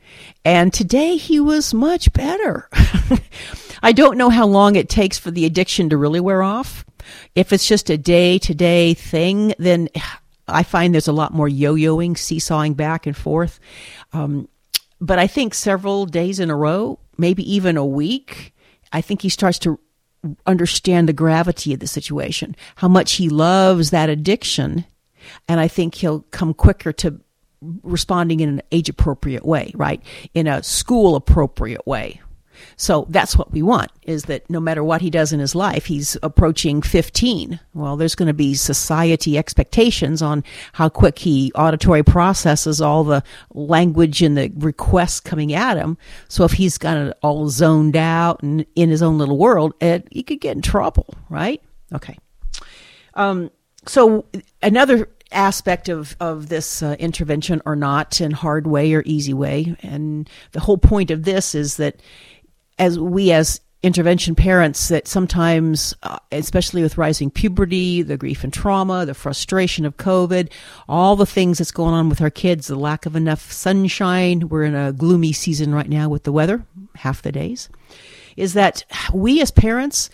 And 0.44 0.72
today 0.72 1.16
he 1.16 1.40
was 1.40 1.74
much 1.74 2.12
better. 2.12 2.68
I 3.82 3.92
don't 3.92 4.18
know 4.18 4.30
how 4.30 4.46
long 4.46 4.76
it 4.76 4.88
takes 4.88 5.18
for 5.18 5.30
the 5.30 5.44
addiction 5.44 5.90
to 5.90 5.96
really 5.96 6.20
wear 6.20 6.42
off. 6.42 6.84
If 7.34 7.52
it's 7.52 7.66
just 7.66 7.90
a 7.90 7.98
day 7.98 8.38
to 8.40 8.54
day 8.54 8.94
thing, 8.94 9.54
then 9.58 9.88
I 10.48 10.62
find 10.62 10.94
there's 10.94 11.08
a 11.08 11.12
lot 11.12 11.34
more 11.34 11.48
yo 11.48 11.74
yoing, 11.74 12.16
seesawing 12.16 12.74
back 12.74 13.06
and 13.06 13.16
forth. 13.16 13.60
Um, 14.12 14.48
but 15.00 15.18
I 15.18 15.26
think 15.26 15.54
several 15.54 16.06
days 16.06 16.40
in 16.40 16.50
a 16.50 16.56
row, 16.56 16.98
maybe 17.18 17.50
even 17.52 17.76
a 17.76 17.84
week, 17.84 18.54
I 18.92 19.00
think 19.00 19.22
he 19.22 19.28
starts 19.28 19.58
to 19.60 19.78
understand 20.46 21.08
the 21.08 21.12
gravity 21.12 21.74
of 21.74 21.80
the 21.80 21.86
situation, 21.86 22.56
how 22.76 22.88
much 22.88 23.14
he 23.14 23.28
loves 23.28 23.90
that 23.90 24.08
addiction. 24.08 24.86
And 25.48 25.60
I 25.60 25.68
think 25.68 25.96
he'll 25.96 26.20
come 26.30 26.54
quicker 26.54 26.92
to 26.94 27.20
responding 27.82 28.40
in 28.40 28.48
an 28.48 28.62
age 28.72 28.88
appropriate 28.88 29.44
way, 29.44 29.72
right? 29.74 30.02
In 30.34 30.46
a 30.46 30.62
school 30.62 31.16
appropriate 31.16 31.86
way. 31.86 32.20
So 32.76 33.06
that's 33.08 33.36
what 33.36 33.52
we 33.52 33.62
want 33.62 33.90
is 34.02 34.24
that 34.24 34.48
no 34.48 34.60
matter 34.60 34.82
what 34.82 35.00
he 35.00 35.10
does 35.10 35.32
in 35.32 35.40
his 35.40 35.54
life, 35.54 35.86
he's 35.86 36.16
approaching 36.22 36.82
15. 36.82 37.60
Well, 37.74 37.96
there's 37.96 38.14
going 38.14 38.28
to 38.28 38.34
be 38.34 38.54
society 38.54 39.38
expectations 39.38 40.22
on 40.22 40.44
how 40.72 40.88
quick 40.88 41.18
he 41.18 41.52
auditory 41.54 42.02
processes 42.02 42.80
all 42.80 43.04
the 43.04 43.22
language 43.52 44.22
and 44.22 44.36
the 44.36 44.52
requests 44.56 45.20
coming 45.20 45.52
at 45.52 45.76
him. 45.76 45.96
So 46.28 46.44
if 46.44 46.52
he's 46.52 46.78
got 46.78 46.96
it 46.96 47.18
all 47.22 47.48
zoned 47.48 47.96
out 47.96 48.42
and 48.42 48.66
in 48.74 48.90
his 48.90 49.02
own 49.02 49.18
little 49.18 49.38
world, 49.38 49.74
it, 49.80 50.08
he 50.10 50.22
could 50.22 50.40
get 50.40 50.56
in 50.56 50.62
trouble, 50.62 51.14
right? 51.28 51.62
Okay. 51.92 52.16
Um, 53.14 53.50
so 53.86 54.26
another 54.62 55.08
aspect 55.34 55.88
of, 55.88 56.16
of 56.20 56.48
this 56.48 56.82
uh, 56.82 56.96
intervention 56.98 57.60
or 57.66 57.76
not 57.76 58.20
in 58.20 58.30
hard 58.30 58.66
way 58.66 58.94
or 58.94 59.02
easy 59.04 59.34
way. 59.34 59.76
And 59.82 60.28
the 60.52 60.60
whole 60.60 60.78
point 60.78 61.10
of 61.10 61.24
this 61.24 61.54
is 61.54 61.76
that 61.76 62.00
as 62.78 62.98
we 62.98 63.32
as 63.32 63.60
intervention 63.84 64.34
parents 64.34 64.88
that 64.88 65.06
sometimes, 65.06 65.94
uh, 66.02 66.18
especially 66.32 66.82
with 66.82 66.96
rising 66.96 67.30
puberty, 67.30 68.00
the 68.00 68.16
grief 68.16 68.42
and 68.42 68.52
trauma, 68.52 69.04
the 69.04 69.12
frustration 69.12 69.84
of 69.84 69.98
COVID, 69.98 70.50
all 70.88 71.16
the 71.16 71.26
things 71.26 71.58
that's 71.58 71.70
going 71.70 71.92
on 71.92 72.08
with 72.08 72.22
our 72.22 72.30
kids, 72.30 72.66
the 72.66 72.76
lack 72.76 73.04
of 73.04 73.14
enough 73.14 73.52
sunshine. 73.52 74.48
We're 74.48 74.64
in 74.64 74.74
a 74.74 74.92
gloomy 74.92 75.34
season 75.34 75.74
right 75.74 75.88
now 75.88 76.08
with 76.08 76.22
the 76.22 76.32
weather, 76.32 76.64
half 76.94 77.20
the 77.20 77.30
days. 77.30 77.68
Is 78.38 78.54
that 78.54 78.84
we 79.12 79.42
as 79.42 79.50
parents, 79.50 80.08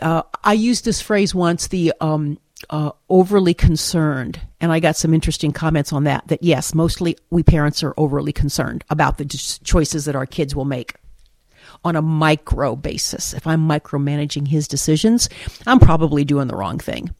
uh, 0.00 0.22
I 0.44 0.52
used 0.52 0.84
this 0.84 1.00
phrase 1.00 1.34
once, 1.34 1.66
the 1.66 1.92
um, 2.00 2.38
uh, 2.70 2.90
overly 3.08 3.54
concerned. 3.54 4.40
And 4.60 4.72
I 4.72 4.80
got 4.80 4.96
some 4.96 5.14
interesting 5.14 5.52
comments 5.52 5.92
on 5.92 6.04
that. 6.04 6.28
That 6.28 6.42
yes, 6.42 6.74
mostly 6.74 7.16
we 7.30 7.42
parents 7.42 7.82
are 7.82 7.94
overly 7.96 8.32
concerned 8.32 8.84
about 8.90 9.18
the 9.18 9.24
choices 9.24 10.04
that 10.04 10.16
our 10.16 10.26
kids 10.26 10.54
will 10.54 10.64
make 10.64 10.94
on 11.84 11.96
a 11.96 12.02
micro 12.02 12.76
basis. 12.76 13.34
If 13.34 13.46
I'm 13.46 13.68
micromanaging 13.68 14.48
his 14.48 14.66
decisions, 14.66 15.28
I'm 15.66 15.78
probably 15.78 16.24
doing 16.24 16.48
the 16.48 16.56
wrong 16.56 16.78
thing. 16.78 17.14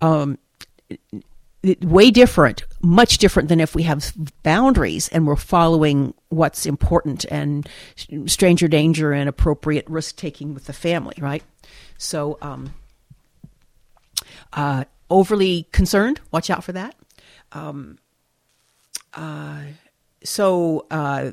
Um, 0.00 0.38
way 1.80 2.10
different, 2.10 2.64
much 2.82 3.18
different 3.18 3.48
than 3.48 3.60
if 3.60 3.74
we 3.74 3.84
have 3.84 4.12
boundaries 4.42 5.08
and 5.08 5.26
we're 5.26 5.36
following 5.36 6.12
what's 6.28 6.66
important 6.66 7.24
and 7.30 7.68
stranger 8.26 8.68
danger 8.68 9.12
and 9.12 9.28
appropriate 9.28 9.88
risk 9.88 10.16
taking 10.16 10.52
with 10.52 10.66
the 10.66 10.72
family, 10.72 11.16
right? 11.18 11.42
So, 11.96 12.38
um, 12.42 12.74
uh, 14.54 14.84
overly 15.10 15.68
concerned, 15.72 16.20
watch 16.32 16.50
out 16.50 16.64
for 16.64 16.72
that. 16.72 16.94
Um, 17.52 17.98
uh, 19.12 19.60
so 20.24 20.86
uh, 20.90 21.32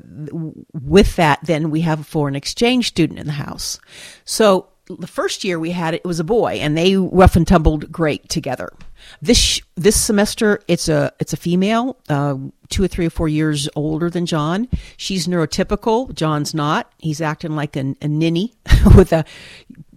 with 0.72 1.16
that, 1.16 1.40
then 1.42 1.70
we 1.70 1.80
have 1.80 2.00
a 2.00 2.04
foreign 2.04 2.36
exchange 2.36 2.88
student 2.88 3.18
in 3.18 3.26
the 3.26 3.32
house. 3.32 3.80
So 4.24 4.68
the 4.86 5.06
first 5.06 5.44
year 5.44 5.58
we 5.58 5.70
had 5.70 5.94
it, 5.94 6.02
it 6.04 6.06
was 6.06 6.20
a 6.20 6.24
boy, 6.24 6.58
and 6.60 6.76
they 6.76 6.96
rough 6.96 7.36
and 7.36 7.46
tumbled 7.46 7.90
great 7.90 8.28
together. 8.28 8.72
This 9.20 9.60
this 9.76 10.00
semester, 10.00 10.60
it's 10.68 10.88
a 10.88 11.12
it's 11.18 11.32
a 11.32 11.36
female, 11.36 11.96
uh, 12.08 12.36
two 12.68 12.84
or 12.84 12.88
three 12.88 13.06
or 13.06 13.10
four 13.10 13.28
years 13.28 13.68
older 13.74 14.10
than 14.10 14.26
John. 14.26 14.68
She's 14.96 15.26
neurotypical. 15.26 16.14
John's 16.14 16.54
not. 16.54 16.92
He's 16.98 17.20
acting 17.20 17.56
like 17.56 17.76
a, 17.76 17.96
a 18.00 18.08
ninny 18.08 18.54
with 18.96 19.12
a 19.12 19.24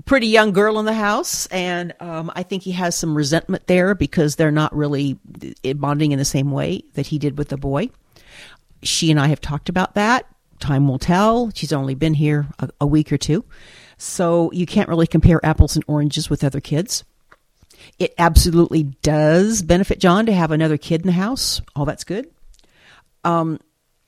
pretty 0.06 0.28
young 0.28 0.54
girl 0.54 0.80
in 0.80 0.86
the 0.86 0.94
house, 0.94 1.48
and 1.48 1.94
um, 2.00 2.32
I 2.36 2.44
think 2.44 2.64
he 2.64 2.72
has 2.72 2.96
some 2.96 3.16
resentment 3.16 3.68
there 3.68 3.96
because 3.96 4.36
they're 4.36 4.52
not 4.52 4.76
really 4.76 5.20
bonding 5.76 6.12
in 6.12 6.20
the 6.20 6.26
same 6.26 6.52
way 6.52 6.84
that 6.94 7.08
he 7.08 7.20
did 7.20 7.38
with 7.38 7.50
the 7.50 7.58
boy. 7.58 7.90
She 8.84 9.12
and 9.12 9.20
I 9.20 9.28
have 9.28 9.42
talked 9.42 9.70
about 9.70 9.96
that. 9.96 10.28
Time 10.60 10.88
will 10.88 11.00
tell. 11.00 11.52
She's 11.54 11.74
only 11.74 11.96
been 11.96 12.14
here 12.14 12.48
a, 12.60 12.70
a 12.82 12.88
week 12.88 13.12
or 13.12 13.18
two. 13.18 13.44
So 13.98 14.52
you 14.52 14.66
can't 14.66 14.90
really 14.90 15.08
compare 15.08 15.44
apples 15.46 15.76
and 15.76 15.86
oranges 15.88 16.30
with 16.30 16.44
other 16.44 16.62
kids. 16.62 17.04
It 18.00 18.14
absolutely 18.18 18.84
does 18.84 19.62
benefit 19.62 20.00
John 20.00 20.26
to 20.26 20.34
have 20.34 20.52
another 20.52 20.78
kid 20.78 21.02
in 21.02 21.08
the 21.08 21.14
house. 21.14 21.62
All 21.76 21.86
that's 21.86 22.04
good. 22.04 22.30
Um, 23.24 23.60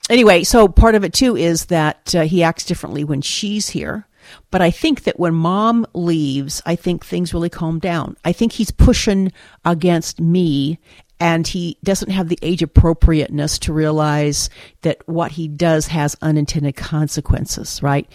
anyway, 0.08 0.44
so 0.44 0.68
part 0.68 0.94
of 0.94 1.04
it 1.04 1.12
too 1.12 1.36
is 1.36 1.66
that 1.66 2.14
uh, 2.14 2.22
he 2.22 2.42
acts 2.42 2.64
differently 2.64 3.04
when 3.04 3.20
she's 3.20 3.68
here. 3.68 4.06
But 4.50 4.62
I 4.62 4.70
think 4.70 5.04
that 5.04 5.18
when 5.18 5.34
mom 5.34 5.86
leaves, 5.94 6.62
I 6.66 6.76
think 6.76 7.04
things 7.04 7.34
really 7.34 7.50
calm 7.50 7.78
down. 7.78 8.16
I 8.24 8.32
think 8.32 8.52
he's 8.52 8.70
pushing 8.70 9.32
against 9.64 10.20
me 10.20 10.78
and 11.20 11.46
he 11.46 11.78
doesn't 11.82 12.10
have 12.10 12.28
the 12.28 12.38
age 12.42 12.62
appropriateness 12.62 13.58
to 13.60 13.72
realize 13.72 14.50
that 14.82 15.06
what 15.08 15.32
he 15.32 15.48
does 15.48 15.88
has 15.88 16.16
unintended 16.22 16.76
consequences, 16.76 17.82
right? 17.82 18.08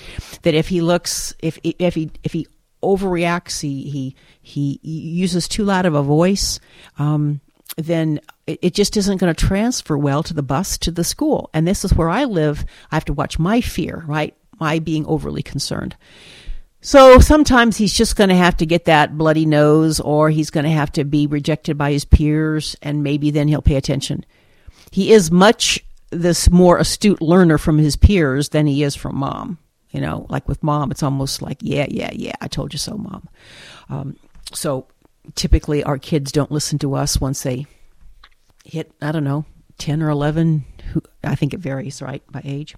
That 0.43 0.53
if 0.53 0.69
he 0.69 0.81
looks, 0.81 1.33
if, 1.39 1.59
if 1.63 1.95
he, 1.95 2.11
if 2.23 2.31
he 2.31 2.47
overreacts, 2.81 3.59
he, 3.61 4.15
he, 4.41 4.79
he 4.81 4.89
uses 4.89 5.47
too 5.47 5.65
loud 5.65 5.85
of 5.85 5.95
a 5.95 6.03
voice, 6.03 6.59
um, 6.97 7.41
then 7.75 8.21
it 8.45 8.73
just 8.73 8.97
isn't 8.97 9.17
going 9.17 9.33
to 9.33 9.45
transfer 9.45 9.97
well 9.97 10.21
to 10.23 10.33
the 10.33 10.43
bus 10.43 10.77
to 10.77 10.91
the 10.91 11.03
school. 11.03 11.49
And 11.53 11.67
this 11.67 11.83
is 11.83 11.93
where 11.93 12.09
I 12.09 12.25
live. 12.25 12.65
I 12.91 12.95
have 12.95 13.05
to 13.05 13.13
watch 13.13 13.39
my 13.39 13.61
fear, 13.61 14.03
right? 14.05 14.35
My 14.59 14.79
being 14.79 15.05
overly 15.05 15.43
concerned. 15.43 15.95
So 16.81 17.19
sometimes 17.19 17.77
he's 17.77 17.93
just 17.93 18.17
going 18.17 18.29
to 18.29 18.35
have 18.35 18.57
to 18.57 18.65
get 18.65 18.85
that 18.85 19.17
bloody 19.17 19.45
nose 19.45 20.01
or 20.01 20.29
he's 20.29 20.49
going 20.49 20.65
to 20.65 20.69
have 20.69 20.91
to 20.93 21.05
be 21.05 21.27
rejected 21.27 21.77
by 21.77 21.93
his 21.93 22.03
peers 22.03 22.75
and 22.81 23.03
maybe 23.03 23.31
then 23.31 23.47
he'll 23.47 23.61
pay 23.61 23.77
attention. 23.77 24.25
He 24.91 25.13
is 25.13 25.31
much 25.31 25.83
this 26.09 26.49
more 26.49 26.77
astute 26.77 27.21
learner 27.21 27.57
from 27.57 27.77
his 27.77 27.95
peers 27.95 28.49
than 28.49 28.67
he 28.67 28.83
is 28.83 28.95
from 28.95 29.15
mom. 29.15 29.59
You 29.91 30.01
know, 30.01 30.25
like 30.29 30.47
with 30.49 30.61
mom, 30.61 30.91
it's 30.91 31.03
almost 31.03 31.41
like, 31.41 31.59
yeah, 31.61 31.85
yeah, 31.89 32.11
yeah, 32.13 32.33
I 32.41 32.47
told 32.47 32.73
you 32.73 32.79
so, 32.79 32.97
mom. 32.97 33.29
Um, 33.89 34.17
so 34.51 34.87
typically 35.35 35.83
our 35.83 35.97
kids 35.97 36.31
don't 36.31 36.51
listen 36.51 36.79
to 36.79 36.95
us 36.95 37.21
once 37.21 37.43
they 37.43 37.65
hit, 38.65 38.91
I 39.01 39.11
don't 39.11 39.23
know, 39.23 39.45
10 39.77 40.01
or 40.01 40.09
11. 40.09 40.65
Who, 40.91 41.01
I 41.23 41.35
think 41.35 41.53
it 41.53 41.59
varies, 41.59 42.01
right, 42.01 42.23
by 42.29 42.41
age. 42.43 42.75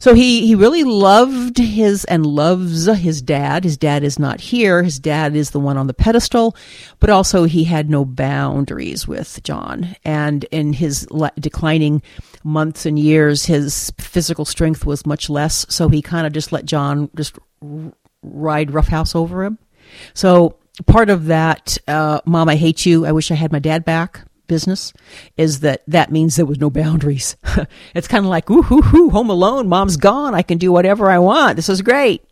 So 0.00 0.14
he, 0.14 0.46
he 0.46 0.54
really 0.54 0.82
loved 0.82 1.58
his 1.58 2.06
and 2.06 2.24
loves 2.24 2.86
his 2.86 3.20
dad. 3.20 3.64
His 3.64 3.76
dad 3.76 4.02
is 4.02 4.18
not 4.18 4.40
here. 4.40 4.82
His 4.82 4.98
dad 4.98 5.36
is 5.36 5.50
the 5.50 5.60
one 5.60 5.76
on 5.76 5.88
the 5.88 5.94
pedestal, 5.94 6.56
but 7.00 7.10
also 7.10 7.44
he 7.44 7.64
had 7.64 7.90
no 7.90 8.06
boundaries 8.06 9.06
with 9.06 9.42
John. 9.42 9.94
And 10.02 10.44
in 10.44 10.72
his 10.72 11.06
declining 11.38 12.00
months 12.42 12.86
and 12.86 12.98
years, 12.98 13.44
his 13.44 13.92
physical 13.98 14.46
strength 14.46 14.86
was 14.86 15.04
much 15.04 15.28
less. 15.28 15.66
So 15.68 15.90
he 15.90 16.00
kind 16.00 16.26
of 16.26 16.32
just 16.32 16.50
let 16.50 16.64
John 16.64 17.10
just 17.14 17.38
ride 18.22 18.72
roughhouse 18.72 19.14
over 19.14 19.44
him. 19.44 19.58
So 20.14 20.56
part 20.86 21.10
of 21.10 21.26
that, 21.26 21.76
uh, 21.86 22.22
mom, 22.24 22.48
I 22.48 22.56
hate 22.56 22.86
you. 22.86 23.04
I 23.04 23.12
wish 23.12 23.30
I 23.30 23.34
had 23.34 23.52
my 23.52 23.58
dad 23.58 23.84
back 23.84 24.22
business 24.50 24.92
is 25.36 25.60
that 25.60 25.82
that 25.86 26.10
means 26.12 26.36
there 26.36 26.44
was 26.44 26.58
no 26.58 26.68
boundaries. 26.68 27.36
it's 27.94 28.08
kind 28.08 28.26
of 28.26 28.30
like, 28.30 28.50
ooh, 28.50 28.62
hoo, 28.62 29.08
home 29.08 29.30
alone. 29.30 29.68
Mom's 29.68 29.96
gone. 29.96 30.34
I 30.34 30.42
can 30.42 30.58
do 30.58 30.72
whatever 30.72 31.10
I 31.10 31.18
want. 31.18 31.56
This 31.56 31.70
is 31.70 31.80
great. 31.80 32.22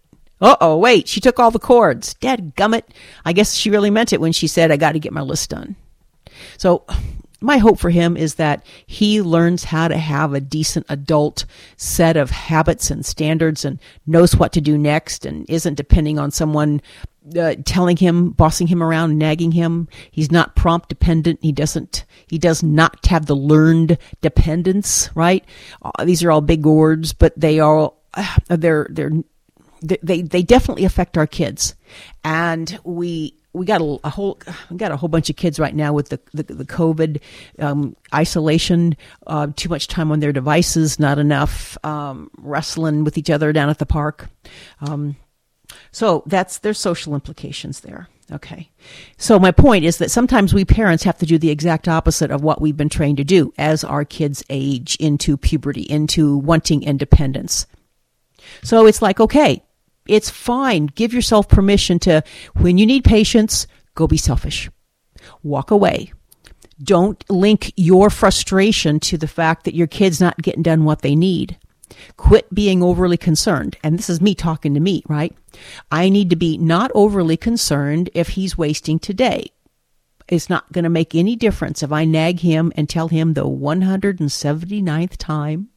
Uh 0.40 0.57
oh, 0.61 0.76
wait, 0.76 1.09
she 1.09 1.20
took 1.20 1.38
all 1.38 1.50
the 1.50 1.59
cords. 1.59 2.14
Dad 2.14 2.54
gummit. 2.57 2.83
I 3.24 3.33
guess 3.33 3.54
she 3.54 3.70
really 3.70 3.90
meant 3.90 4.12
it 4.12 4.20
when 4.20 4.33
she 4.33 4.46
said, 4.46 4.70
I 4.70 4.76
got 4.76 4.92
to 4.92 5.00
get 5.00 5.12
my 5.12 5.22
list 5.22 5.50
done. 5.50 5.76
So, 6.59 6.85
my 7.40 7.59
hope 7.59 7.78
for 7.78 7.90
him 7.90 8.16
is 8.16 8.35
that 8.35 8.64
he 8.87 9.22
learns 9.22 9.64
how 9.64 9.87
to 9.87 9.96
have 9.96 10.35
a 10.35 10.40
decent 10.40 10.87
adult 10.88 11.44
set 11.76 12.16
of 12.16 12.31
habits 12.31 12.90
and 12.90 13.07
standards 13.07 13.64
and 13.64 13.78
knows 14.07 14.35
what 14.35 14.52
to 14.54 14.61
do 14.61 14.76
next 14.76 15.24
and 15.24 15.48
isn't 15.48 15.74
depending 15.74 16.18
on 16.18 16.33
someone 16.33 16.83
uh, 17.36 17.54
telling 17.64 17.96
him, 17.96 18.30
bossing 18.30 18.66
him 18.66 18.82
around, 18.82 19.18
nagging 19.18 19.52
him. 19.52 19.88
He's 20.10 20.30
not 20.30 20.56
prompt 20.56 20.88
dependent. 20.88 21.40
He 21.42 21.52
doesn't, 21.52 22.04
he 22.26 22.38
does 22.38 22.62
not 22.62 23.06
have 23.06 23.26
the 23.26 23.36
learned 23.36 23.98
dependence, 24.20 25.10
right? 25.14 25.44
Uh, 25.82 26.04
these 26.04 26.22
are 26.22 26.30
all 26.30 26.40
big 26.40 26.64
words, 26.64 27.12
but 27.12 27.38
they 27.38 27.60
are, 27.60 27.92
uh, 28.14 28.36
they're, 28.48 28.86
they're, 28.90 29.12
they, 29.80 30.22
they 30.22 30.42
definitely 30.42 30.84
affect 30.84 31.16
our 31.16 31.26
kids. 31.26 31.74
And 32.24 32.78
we, 32.84 33.34
we 33.52 33.66
got 33.66 33.80
a, 33.80 33.98
a, 34.04 34.10
whole 34.10 34.38
we 34.70 34.76
got 34.76 34.92
a 34.92 34.96
whole 34.96 35.08
bunch 35.08 35.30
of 35.30 35.36
kids 35.36 35.58
right 35.58 35.74
now 35.74 35.92
with 35.92 36.10
the 36.10 36.20
the, 36.32 36.42
the 36.42 36.64
COVID 36.64 37.20
um, 37.58 37.96
isolation, 38.14 38.96
uh, 39.26 39.48
too 39.56 39.68
much 39.68 39.88
time 39.88 40.12
on 40.12 40.20
their 40.20 40.32
devices, 40.32 41.00
not 41.00 41.18
enough 41.18 41.76
um, 41.84 42.30
wrestling 42.38 43.04
with 43.04 43.18
each 43.18 43.30
other 43.30 43.52
down 43.52 43.68
at 43.68 43.78
the 43.78 43.86
park. 43.86 44.28
Um, 44.80 45.16
so 45.92 46.22
that's 46.27 46.59
there's 46.59 46.79
social 46.79 47.14
implications 47.14 47.81
there. 47.81 48.09
Okay. 48.31 48.70
So 49.16 49.38
my 49.38 49.51
point 49.51 49.85
is 49.85 49.98
that 49.98 50.11
sometimes 50.11 50.53
we 50.53 50.64
parents 50.64 51.05
have 51.05 51.18
to 51.18 51.27
do 51.27 51.38
the 51.38 51.51
exact 51.51 51.88
opposite 51.88 52.31
of 52.31 52.42
what 52.42 52.61
we've 52.61 52.77
been 52.77 52.90
trained 52.90 53.16
to 53.16 53.24
do 53.24 53.55
as 53.57 53.85
our 53.85 54.05
kids 54.05 54.44
age 54.51 54.96
into 55.01 55.38
puberty, 55.38 55.83
into 55.83 56.37
wanting 56.37 56.83
independence. 56.83 57.66
So 58.62 58.87
it's 58.87 59.01
like, 59.01 59.18
okay, 59.18 59.62
it's 60.07 60.29
fine. 60.29 60.87
Give 60.87 61.14
yourself 61.14 61.48
permission 61.48 61.98
to, 62.01 62.22
when 62.55 62.77
you 62.77 62.87
need 62.87 63.05
patience, 63.05 63.66
go 63.94 64.07
be 64.07 64.16
selfish. 64.18 64.70
Walk 65.42 65.70
away. 65.70 66.12
Don't 66.83 67.22
link 67.31 67.72
your 67.77 68.11
frustration 68.11 69.01
to 69.01 69.18
the 69.18 69.27
fact 69.27 69.64
that 69.64 69.74
your 69.74 69.87
kid's 69.87 70.20
not 70.20 70.38
getting 70.38 70.62
done 70.62 70.85
what 70.85 71.03
they 71.03 71.16
need. 71.16 71.59
Quit 72.16 72.53
being 72.55 72.83
overly 72.83 73.16
concerned. 73.16 73.77
And 73.83 73.98
this 73.98 74.11
is 74.11 74.20
me 74.20 74.35
talking 74.35 74.74
to 74.74 74.81
me, 74.81 75.03
right? 75.09 75.35
I 75.90 76.09
need 76.09 76.31
to 76.31 76.37
be 76.37 76.59
not 76.59 76.90
overly 76.94 77.37
concerned 77.37 78.11
if 78.14 78.31
he's 78.31 78.59
wasting 78.59 78.98
today. 78.98 79.51
It's 80.29 80.51
not 80.51 80.70
going 80.72 80.85
to 80.85 80.90
make 80.90 81.14
any 81.14 81.37
difference 81.37 81.83
if 81.83 81.90
I 81.90 82.05
nag 82.05 82.40
him 82.40 82.72
and 82.77 82.88
tell 82.88 83.09
him 83.09 83.33
the 83.33 83.46
179th 83.46 85.16
time. 85.16 85.70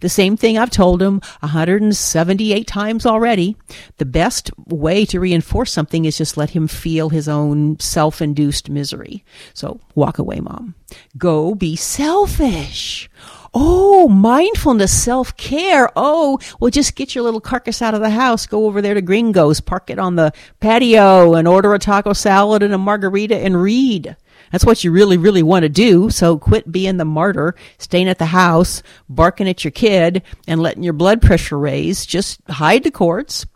The 0.00 0.08
same 0.08 0.36
thing 0.36 0.56
I've 0.56 0.70
told 0.70 1.02
him 1.02 1.20
178 1.40 2.66
times 2.66 3.06
already. 3.06 3.56
The 3.98 4.04
best 4.04 4.50
way 4.66 5.04
to 5.06 5.20
reinforce 5.20 5.72
something 5.72 6.04
is 6.04 6.16
just 6.16 6.36
let 6.36 6.50
him 6.50 6.68
feel 6.68 7.10
his 7.10 7.28
own 7.28 7.78
self 7.78 8.22
induced 8.22 8.70
misery. 8.70 9.24
So 9.54 9.80
walk 9.94 10.18
away, 10.18 10.40
mom. 10.40 10.74
Go 11.18 11.54
be 11.54 11.76
selfish. 11.76 13.10
Oh, 13.58 14.06
mindfulness, 14.06 14.92
self 14.92 15.34
care. 15.38 15.88
Oh, 15.96 16.38
well, 16.60 16.70
just 16.70 16.94
get 16.94 17.14
your 17.14 17.24
little 17.24 17.40
carcass 17.40 17.80
out 17.80 17.94
of 17.94 18.02
the 18.02 18.10
house. 18.10 18.44
Go 18.44 18.66
over 18.66 18.82
there 18.82 18.92
to 18.92 19.00
Gringo's, 19.00 19.62
park 19.62 19.88
it 19.88 19.98
on 19.98 20.14
the 20.14 20.34
patio, 20.60 21.32
and 21.32 21.48
order 21.48 21.72
a 21.72 21.78
taco 21.78 22.12
salad 22.12 22.62
and 22.62 22.74
a 22.74 22.78
margarita 22.78 23.34
and 23.34 23.62
read. 23.62 24.14
That's 24.52 24.66
what 24.66 24.84
you 24.84 24.90
really, 24.92 25.16
really 25.16 25.42
want 25.42 25.62
to 25.62 25.70
do. 25.70 26.10
So 26.10 26.36
quit 26.36 26.70
being 26.70 26.98
the 26.98 27.06
martyr, 27.06 27.54
staying 27.78 28.10
at 28.10 28.18
the 28.18 28.26
house, 28.26 28.82
barking 29.08 29.48
at 29.48 29.64
your 29.64 29.70
kid, 29.70 30.22
and 30.46 30.60
letting 30.60 30.82
your 30.82 30.92
blood 30.92 31.22
pressure 31.22 31.58
raise. 31.58 32.04
Just 32.04 32.42
hide 32.50 32.84
the 32.84 32.90
cords. 32.90 33.46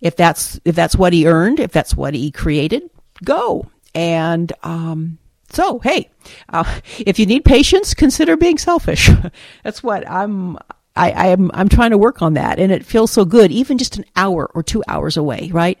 If 0.00 0.14
that's 0.14 0.60
if 0.64 0.76
that's 0.76 0.94
what 0.94 1.12
he 1.12 1.26
earned, 1.26 1.58
if 1.58 1.72
that's 1.72 1.96
what 1.96 2.14
he 2.14 2.30
created, 2.30 2.88
go. 3.24 3.68
And 3.92 4.52
um, 4.62 5.18
so, 5.50 5.78
hey, 5.80 6.10
uh, 6.50 6.80
if 6.98 7.18
you 7.18 7.26
need 7.26 7.44
patience, 7.44 7.94
consider 7.94 8.36
being 8.36 8.58
selfish. 8.58 9.10
That's 9.64 9.82
what 9.82 10.08
I'm. 10.08 10.58
I, 10.96 11.10
I 11.12 11.26
am. 11.28 11.50
I'm 11.54 11.68
trying 11.68 11.90
to 11.90 11.98
work 11.98 12.22
on 12.22 12.34
that, 12.34 12.58
and 12.58 12.72
it 12.72 12.84
feels 12.84 13.10
so 13.10 13.24
good. 13.24 13.52
Even 13.52 13.78
just 13.78 13.96
an 13.96 14.04
hour 14.16 14.50
or 14.54 14.62
two 14.62 14.82
hours 14.88 15.16
away, 15.16 15.50
right? 15.52 15.78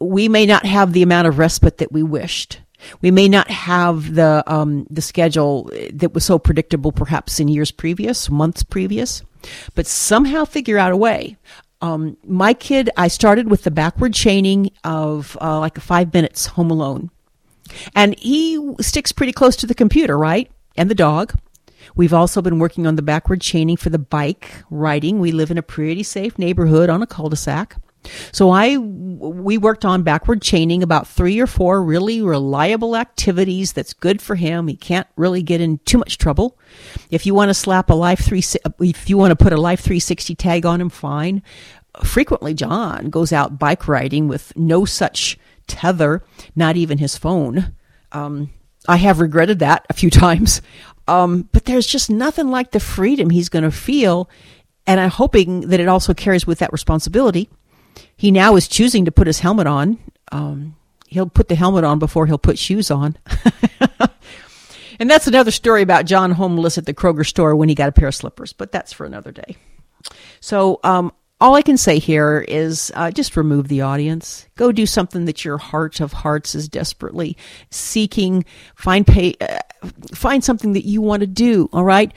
We 0.00 0.28
may 0.28 0.46
not 0.46 0.64
have 0.64 0.92
the 0.92 1.02
amount 1.02 1.28
of 1.28 1.38
respite 1.38 1.78
that 1.78 1.92
we 1.92 2.02
wished, 2.02 2.60
We 3.02 3.10
may 3.10 3.28
not 3.28 3.50
have 3.50 4.14
the 4.14 4.42
um, 4.46 4.86
the 4.90 5.02
schedule 5.02 5.70
that 5.92 6.14
was 6.14 6.24
so 6.24 6.38
predictable, 6.38 6.92
perhaps 6.92 7.40
in 7.40 7.48
years 7.48 7.70
previous, 7.70 8.30
months 8.30 8.62
previous, 8.62 9.22
but 9.74 9.86
somehow 9.86 10.44
figure 10.44 10.78
out 10.78 10.92
a 10.92 10.96
way. 10.96 11.36
Um, 11.80 12.16
my 12.24 12.54
kid, 12.54 12.88
I 12.96 13.08
started 13.08 13.50
with 13.50 13.64
the 13.64 13.70
backward 13.70 14.14
chaining 14.14 14.70
of 14.84 15.36
uh, 15.40 15.58
like 15.58 15.78
five 15.78 16.14
minutes 16.14 16.46
home 16.46 16.70
alone, 16.70 17.10
and 17.94 18.18
he 18.18 18.74
sticks 18.80 19.12
pretty 19.12 19.32
close 19.32 19.56
to 19.56 19.66
the 19.66 19.74
computer, 19.74 20.16
right, 20.18 20.50
and 20.76 20.90
the 20.90 20.94
dog. 20.94 21.38
We've 21.94 22.14
also 22.14 22.40
been 22.42 22.58
working 22.58 22.86
on 22.86 22.96
the 22.96 23.02
backward 23.02 23.40
chaining 23.40 23.76
for 23.76 23.90
the 23.90 23.98
bike 23.98 24.50
riding. 24.70 25.20
We 25.20 25.32
live 25.32 25.50
in 25.50 25.58
a 25.58 25.62
pretty 25.62 26.02
safe 26.02 26.38
neighborhood 26.38 26.88
on 26.88 27.02
a 27.02 27.06
cul-de-sac. 27.06 27.76
So 28.32 28.50
I 28.50 28.76
we 28.76 29.56
worked 29.56 29.84
on 29.84 30.02
backward 30.02 30.42
chaining 30.42 30.82
about 30.82 31.08
3 31.08 31.40
or 31.40 31.46
4 31.46 31.82
really 31.82 32.20
reliable 32.20 32.96
activities 32.96 33.72
that's 33.72 33.94
good 33.94 34.20
for 34.20 34.34
him. 34.34 34.68
He 34.68 34.76
can't 34.76 35.06
really 35.16 35.42
get 35.42 35.60
in 35.60 35.78
too 35.86 35.98
much 35.98 36.18
trouble. 36.18 36.58
If 37.10 37.24
you 37.24 37.34
want 37.34 37.48
to 37.48 37.54
slap 37.54 37.90
a 37.90 37.94
life 37.94 38.20
3 38.20 38.42
if 38.80 39.08
you 39.08 39.16
want 39.16 39.30
to 39.30 39.42
put 39.42 39.52
a 39.52 39.60
life 39.60 39.80
360 39.80 40.34
tag 40.34 40.66
on 40.66 40.80
him 40.80 40.90
fine. 40.90 41.42
Frequently 42.02 42.54
John 42.54 43.08
goes 43.08 43.32
out 43.32 43.58
bike 43.58 43.86
riding 43.86 44.26
with 44.28 44.54
no 44.56 44.84
such 44.84 45.38
tether, 45.66 46.22
not 46.54 46.76
even 46.76 46.98
his 46.98 47.16
phone. 47.16 47.74
Um, 48.12 48.50
I 48.86 48.96
have 48.96 49.20
regretted 49.20 49.60
that 49.60 49.86
a 49.88 49.94
few 49.94 50.10
times. 50.24 50.62
Um, 51.06 51.48
but 51.52 51.64
there's 51.64 51.86
just 51.86 52.10
nothing 52.10 52.48
like 52.48 52.70
the 52.70 52.80
freedom 52.80 53.30
he's 53.30 53.48
going 53.48 53.64
to 53.64 53.70
feel. 53.70 54.28
And 54.86 55.00
I'm 55.00 55.10
hoping 55.10 55.68
that 55.68 55.80
it 55.80 55.88
also 55.88 56.14
carries 56.14 56.46
with 56.46 56.58
that 56.58 56.72
responsibility. 56.72 57.48
He 58.16 58.30
now 58.30 58.56
is 58.56 58.68
choosing 58.68 59.04
to 59.04 59.12
put 59.12 59.26
his 59.26 59.40
helmet 59.40 59.66
on. 59.66 59.98
Um, 60.32 60.76
he'll 61.08 61.28
put 61.28 61.48
the 61.48 61.54
helmet 61.54 61.84
on 61.84 61.98
before 61.98 62.26
he'll 62.26 62.38
put 62.38 62.58
shoes 62.58 62.90
on. 62.90 63.16
and 64.98 65.10
that's 65.10 65.26
another 65.26 65.50
story 65.50 65.82
about 65.82 66.06
John 66.06 66.32
homeless 66.32 66.78
at 66.78 66.86
the 66.86 66.94
Kroger 66.94 67.26
store 67.26 67.54
when 67.56 67.68
he 67.68 67.74
got 67.74 67.88
a 67.88 67.92
pair 67.92 68.08
of 68.08 68.14
slippers, 68.14 68.52
but 68.52 68.72
that's 68.72 68.92
for 68.92 69.06
another 69.06 69.32
day. 69.32 69.56
So, 70.40 70.80
um, 70.84 71.12
all 71.44 71.56
I 71.56 71.60
can 71.60 71.76
say 71.76 71.98
here 71.98 72.42
is 72.48 72.90
uh, 72.94 73.10
just 73.10 73.36
remove 73.36 73.68
the 73.68 73.82
audience. 73.82 74.48
Go 74.56 74.72
do 74.72 74.86
something 74.86 75.26
that 75.26 75.44
your 75.44 75.58
heart 75.58 76.00
of 76.00 76.14
hearts 76.14 76.54
is 76.54 76.70
desperately 76.70 77.36
seeking. 77.70 78.46
Find 78.76 79.06
pay, 79.06 79.34
uh, 79.42 79.58
find 80.14 80.42
something 80.42 80.72
that 80.72 80.86
you 80.86 81.02
want 81.02 81.20
to 81.20 81.26
do. 81.26 81.68
All 81.70 81.84
right. 81.84 82.14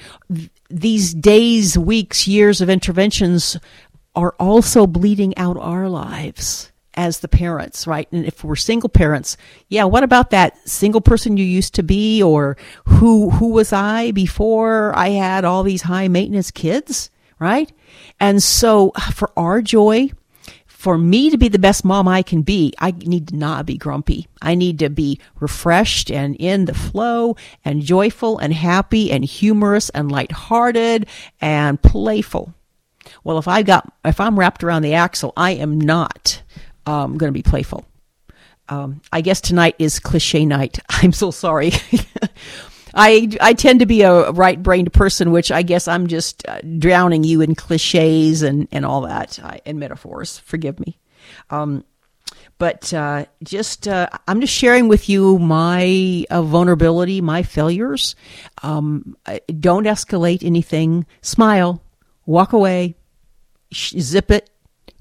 These 0.70 1.14
days, 1.14 1.78
weeks, 1.78 2.26
years 2.26 2.62
of 2.62 2.70
interventions 2.70 3.58
are 4.16 4.34
also 4.40 4.88
bleeding 4.88 5.38
out 5.38 5.58
our 5.58 5.90
lives 5.90 6.72
as 6.94 7.20
the 7.20 7.28
parents, 7.28 7.86
right? 7.86 8.08
And 8.14 8.26
if 8.26 8.46
we're 8.46 8.56
single 8.56 8.88
parents, 8.88 9.36
yeah, 9.68 9.84
what 9.84 10.06
about 10.06 10.30
that 10.30 10.58
single 10.70 11.02
person 11.02 11.36
you 11.36 11.44
used 11.44 11.76
to 11.76 11.84
be 11.84 12.24
or 12.24 12.56
who 12.86 13.32
who 13.32 13.50
was 13.50 13.74
I 13.74 14.12
before 14.12 14.98
I 14.98 15.10
had 15.10 15.44
all 15.44 15.64
these 15.64 15.82
high 15.82 16.08
maintenance 16.08 16.50
kids, 16.50 17.10
right? 17.40 17.72
And 18.20 18.42
so 18.42 18.92
for 19.14 19.32
our 19.38 19.62
joy, 19.62 20.12
for 20.66 20.98
me 20.98 21.32
to 21.32 21.38
be 21.38 21.48
the 21.50 21.58
best 21.60 21.84
mom 21.84 22.08
I 22.08 22.22
can 22.22 22.44
be, 22.44 22.72
I 22.78 22.92
need 22.92 23.30
to 23.30 23.36
not 23.36 23.66
be 23.66 23.78
grumpy. 23.78 24.28
I 24.42 24.54
need 24.54 24.80
to 24.80 24.90
be 24.90 25.20
refreshed 25.40 26.12
and 26.12 26.36
in 26.36 26.66
the 26.66 26.74
flow 26.74 27.36
and 27.66 27.82
joyful 27.82 28.38
and 28.38 28.54
happy 28.54 29.12
and 29.12 29.26
humorous 29.26 29.90
and 29.90 30.12
lighthearted 30.12 31.08
and 31.42 31.82
playful. 31.82 32.54
Well, 33.24 33.40
if 33.40 33.48
I 33.48 33.64
got, 33.64 33.92
if 34.06 34.20
I'm 34.20 34.38
wrapped 34.38 34.64
around 34.64 34.84
the 34.84 34.94
axle, 34.94 35.34
I 35.36 35.52
am 35.52 35.82
not 35.82 36.44
um, 36.86 37.18
going 37.18 37.30
to 37.30 37.38
be 37.38 37.44
playful. 37.44 37.86
Um, 38.70 39.02
I 39.12 39.22
guess 39.22 39.42
tonight 39.42 39.76
is 39.80 40.00
cliche 40.00 40.46
night. 40.46 40.80
I'm 40.90 41.12
so 41.12 41.32
sorry. 41.32 41.72
I, 42.98 43.30
I 43.40 43.54
tend 43.54 43.82
to 43.82 43.86
be 43.86 44.02
a 44.02 44.32
right 44.32 44.62
brained 44.62 44.92
person, 44.92 45.32
which 45.32 45.52
I 45.52 45.62
guess 45.62 45.88
I'm 45.88 46.08
just 46.08 46.48
uh, 46.48 46.62
drowning 46.80 47.24
you 47.24 47.42
in 47.42 47.54
cliches 47.54 48.42
and, 48.42 48.68
and 48.72 48.86
all 48.86 49.02
that 49.02 49.40
uh, 49.40 49.58
and 49.66 49.80
metaphors. 49.80 50.40
Forgive 50.40 50.80
me. 50.80 50.98
Um, 51.52 51.86
but 52.58 52.92
uh, 52.94 53.26
just 53.44 53.88
uh, 53.88 54.10
I'm 54.28 54.42
just 54.42 54.54
sharing 54.54 54.88
with 54.88 55.10
you 55.10 55.38
my 55.38 56.26
uh, 56.32 56.42
vulnerability, 56.42 57.22
my 57.22 57.44
failures. 57.44 58.16
Um, 58.64 59.16
don't 59.60 59.86
escalate 59.86 60.44
anything. 60.44 61.06
Smile, 61.22 61.84
walk 62.26 62.52
away, 62.52 62.96
zip 63.74 64.32
it, 64.32 64.50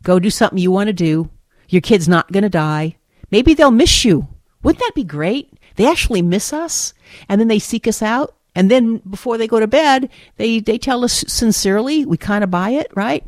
go 0.02 0.18
do 0.18 0.28
something 0.28 0.58
you 0.58 0.70
want 0.70 0.88
to 0.88 0.92
do. 0.92 1.30
Your 1.68 1.80
kid's 1.80 2.08
not 2.08 2.30
going 2.30 2.42
to 2.42 2.50
die. 2.50 2.96
Maybe 3.30 3.54
they'll 3.54 3.70
miss 3.70 4.04
you. 4.04 4.28
Wouldn't 4.66 4.80
that 4.80 4.96
be 4.96 5.04
great? 5.04 5.52
They 5.76 5.86
actually 5.86 6.22
miss 6.22 6.52
us 6.52 6.92
and 7.28 7.40
then 7.40 7.46
they 7.46 7.60
seek 7.60 7.86
us 7.86 8.02
out. 8.02 8.34
And 8.56 8.68
then 8.68 8.96
before 9.08 9.38
they 9.38 9.46
go 9.46 9.60
to 9.60 9.68
bed, 9.68 10.10
they, 10.38 10.58
they 10.58 10.76
tell 10.76 11.04
us 11.04 11.24
sincerely, 11.28 12.04
we 12.04 12.16
kind 12.16 12.42
of 12.42 12.50
buy 12.50 12.70
it, 12.70 12.88
right? 12.96 13.24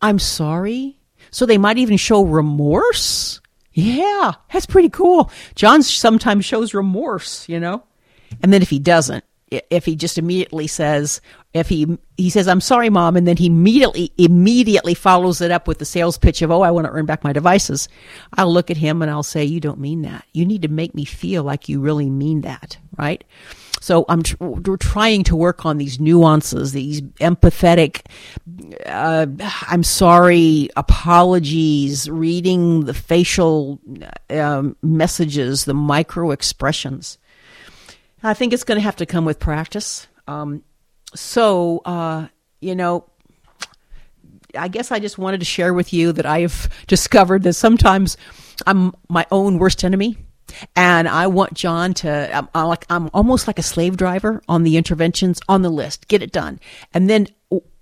I'm 0.00 0.20
sorry. 0.20 0.96
So 1.32 1.44
they 1.44 1.58
might 1.58 1.78
even 1.78 1.96
show 1.96 2.22
remorse. 2.22 3.40
Yeah, 3.72 4.34
that's 4.52 4.66
pretty 4.66 4.88
cool. 4.88 5.32
John 5.56 5.82
sometimes 5.82 6.44
shows 6.44 6.72
remorse, 6.72 7.48
you 7.48 7.58
know? 7.58 7.82
And 8.40 8.52
then 8.52 8.62
if 8.62 8.70
he 8.70 8.78
doesn't, 8.78 9.24
if 9.50 9.84
he 9.84 9.94
just 9.94 10.18
immediately 10.18 10.66
says, 10.66 11.20
if 11.54 11.68
he 11.68 11.98
he 12.16 12.30
says, 12.30 12.48
"I'm 12.48 12.60
sorry, 12.60 12.90
mom," 12.90 13.16
and 13.16 13.26
then 13.26 13.36
he 13.36 13.46
immediately 13.46 14.12
immediately 14.18 14.94
follows 14.94 15.40
it 15.40 15.50
up 15.50 15.68
with 15.68 15.78
the 15.78 15.84
sales 15.84 16.18
pitch 16.18 16.42
of, 16.42 16.50
"Oh, 16.50 16.62
I 16.62 16.70
want 16.70 16.86
to 16.86 16.92
earn 16.92 17.06
back 17.06 17.22
my 17.22 17.32
devices," 17.32 17.88
I'll 18.34 18.52
look 18.52 18.70
at 18.70 18.76
him 18.76 19.02
and 19.02 19.10
I'll 19.10 19.22
say, 19.22 19.44
"You 19.44 19.60
don't 19.60 19.78
mean 19.78 20.02
that. 20.02 20.24
You 20.32 20.44
need 20.44 20.62
to 20.62 20.68
make 20.68 20.94
me 20.94 21.04
feel 21.04 21.44
like 21.44 21.68
you 21.68 21.80
really 21.80 22.10
mean 22.10 22.40
that, 22.42 22.78
right?" 22.98 23.22
So 23.80 24.04
I'm 24.08 24.22
tr- 24.22 24.36
we're 24.40 24.76
trying 24.76 25.22
to 25.24 25.36
work 25.36 25.64
on 25.64 25.78
these 25.78 26.00
nuances, 26.00 26.72
these 26.72 27.02
empathetic. 27.20 28.02
Uh, 28.84 29.26
I'm 29.68 29.84
sorry, 29.84 30.70
apologies, 30.76 32.10
reading 32.10 32.86
the 32.86 32.94
facial 32.94 33.80
um, 34.30 34.76
messages, 34.82 35.66
the 35.66 35.74
micro 35.74 36.32
expressions. 36.32 37.18
I 38.26 38.34
think 38.34 38.52
it's 38.52 38.64
going 38.64 38.76
to 38.76 38.82
have 38.82 38.96
to 38.96 39.06
come 39.06 39.24
with 39.24 39.38
practice. 39.38 40.06
Um, 40.26 40.62
so, 41.14 41.80
uh, 41.84 42.28
you 42.60 42.74
know, 42.74 43.08
I 44.56 44.68
guess 44.68 44.90
I 44.90 44.98
just 44.98 45.18
wanted 45.18 45.40
to 45.40 45.46
share 45.46 45.72
with 45.74 45.92
you 45.92 46.12
that 46.12 46.26
I've 46.26 46.68
discovered 46.86 47.42
that 47.44 47.54
sometimes 47.54 48.16
I'm 48.66 48.94
my 49.08 49.26
own 49.30 49.58
worst 49.58 49.84
enemy. 49.84 50.18
And 50.74 51.08
I 51.08 51.26
want 51.26 51.54
John 51.54 51.92
to, 51.94 52.34
I'm, 52.34 52.48
I'm 52.54 52.66
like, 52.68 52.86
I'm 52.88 53.10
almost 53.12 53.46
like 53.46 53.58
a 53.58 53.64
slave 53.64 53.96
driver 53.96 54.40
on 54.48 54.62
the 54.62 54.76
interventions 54.76 55.40
on 55.48 55.62
the 55.62 55.70
list, 55.70 56.08
get 56.08 56.22
it 56.22 56.32
done. 56.32 56.60
And 56.94 57.10
then 57.10 57.26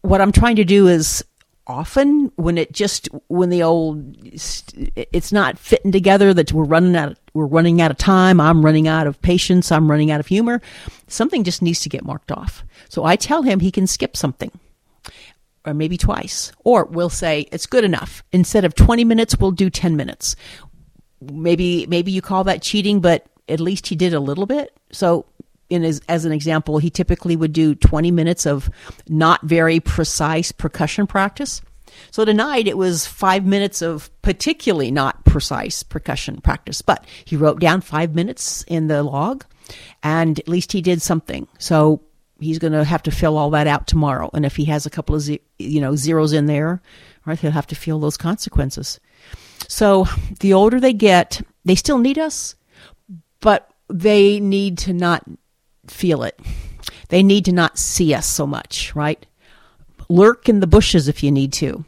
what 0.00 0.20
I'm 0.20 0.32
trying 0.32 0.56
to 0.56 0.64
do 0.64 0.88
is 0.88 1.22
often 1.66 2.32
when 2.36 2.58
it 2.58 2.72
just 2.72 3.08
when 3.28 3.50
the 3.50 3.62
old 3.62 4.16
it's 4.22 5.32
not 5.32 5.58
fitting 5.58 5.92
together 5.92 6.34
that 6.34 6.52
we're 6.52 6.64
running 6.64 6.94
out 6.96 7.16
we're 7.34 7.46
running 7.46 7.80
out 7.80 7.90
of 7.90 7.98
time. 7.98 8.40
I'm 8.40 8.64
running 8.64 8.88
out 8.88 9.06
of 9.06 9.20
patience. 9.20 9.70
I'm 9.70 9.90
running 9.90 10.10
out 10.10 10.20
of 10.20 10.28
humor. 10.28 10.62
Something 11.08 11.44
just 11.44 11.60
needs 11.60 11.80
to 11.80 11.88
get 11.88 12.04
marked 12.04 12.32
off. 12.32 12.64
So 12.88 13.04
i 13.04 13.16
tell 13.16 13.42
him 13.42 13.60
he 13.60 13.72
can 13.72 13.86
skip 13.86 14.16
something 14.16 14.52
or 15.66 15.74
maybe 15.74 15.96
twice 15.96 16.52
or 16.62 16.84
we'll 16.84 17.10
say 17.10 17.48
it's 17.52 17.66
good 17.66 17.84
enough. 17.84 18.22
Instead 18.32 18.64
of 18.64 18.74
20 18.74 19.04
minutes 19.04 19.36
we'll 19.38 19.50
do 19.50 19.68
10 19.68 19.96
minutes. 19.96 20.36
Maybe 21.20 21.86
maybe 21.86 22.12
you 22.12 22.22
call 22.22 22.44
that 22.44 22.62
cheating 22.62 23.00
but 23.00 23.26
at 23.48 23.60
least 23.60 23.88
he 23.88 23.96
did 23.96 24.14
a 24.14 24.20
little 24.20 24.46
bit. 24.46 24.72
So 24.92 25.26
in 25.70 25.84
as, 25.84 26.00
as 26.08 26.24
an 26.24 26.32
example, 26.32 26.78
he 26.78 26.90
typically 26.90 27.36
would 27.36 27.52
do 27.52 27.74
20 27.74 28.10
minutes 28.10 28.46
of 28.46 28.70
not 29.08 29.42
very 29.42 29.80
precise 29.80 30.52
percussion 30.52 31.06
practice. 31.06 31.62
So 32.10 32.24
tonight 32.24 32.66
it 32.66 32.76
was 32.76 33.06
five 33.06 33.44
minutes 33.44 33.82
of 33.82 34.10
particularly 34.22 34.90
not 34.90 35.24
precise 35.24 35.82
percussion 35.82 36.40
practice, 36.40 36.82
but 36.82 37.04
he 37.24 37.36
wrote 37.36 37.60
down 37.60 37.80
five 37.80 38.14
minutes 38.14 38.64
in 38.68 38.86
the 38.88 39.02
log 39.02 39.44
and 40.02 40.38
at 40.38 40.48
least 40.48 40.72
he 40.72 40.80
did 40.80 41.02
something. 41.02 41.48
So 41.58 42.02
he's 42.40 42.58
going 42.58 42.72
to 42.72 42.84
have 42.84 43.02
to 43.04 43.10
fill 43.10 43.36
all 43.36 43.50
that 43.50 43.66
out 43.66 43.86
tomorrow. 43.86 44.30
And 44.34 44.44
if 44.44 44.56
he 44.56 44.66
has 44.66 44.86
a 44.86 44.90
couple 44.90 45.14
of, 45.14 45.22
ze- 45.22 45.40
you 45.58 45.80
know, 45.80 45.96
zeros 45.96 46.32
in 46.32 46.46
there, 46.46 46.82
right, 47.26 47.38
he'll 47.38 47.50
have 47.50 47.66
to 47.68 47.74
feel 47.74 47.98
those 47.98 48.16
consequences. 48.16 49.00
So 49.68 50.06
the 50.40 50.52
older 50.52 50.80
they 50.80 50.92
get, 50.92 51.40
they 51.64 51.74
still 51.74 51.98
need 51.98 52.18
us, 52.18 52.54
but 53.40 53.70
they 53.88 54.40
need 54.40 54.78
to 54.78 54.92
not 54.92 55.24
feel 55.86 56.22
it. 56.22 56.38
They 57.08 57.22
need 57.22 57.44
to 57.46 57.52
not 57.52 57.78
see 57.78 58.14
us 58.14 58.26
so 58.26 58.46
much, 58.46 58.94
right? 58.94 59.24
Lurk 60.08 60.48
in 60.48 60.60
the 60.60 60.66
bushes 60.66 61.08
if 61.08 61.22
you 61.22 61.30
need 61.30 61.52
to. 61.54 61.84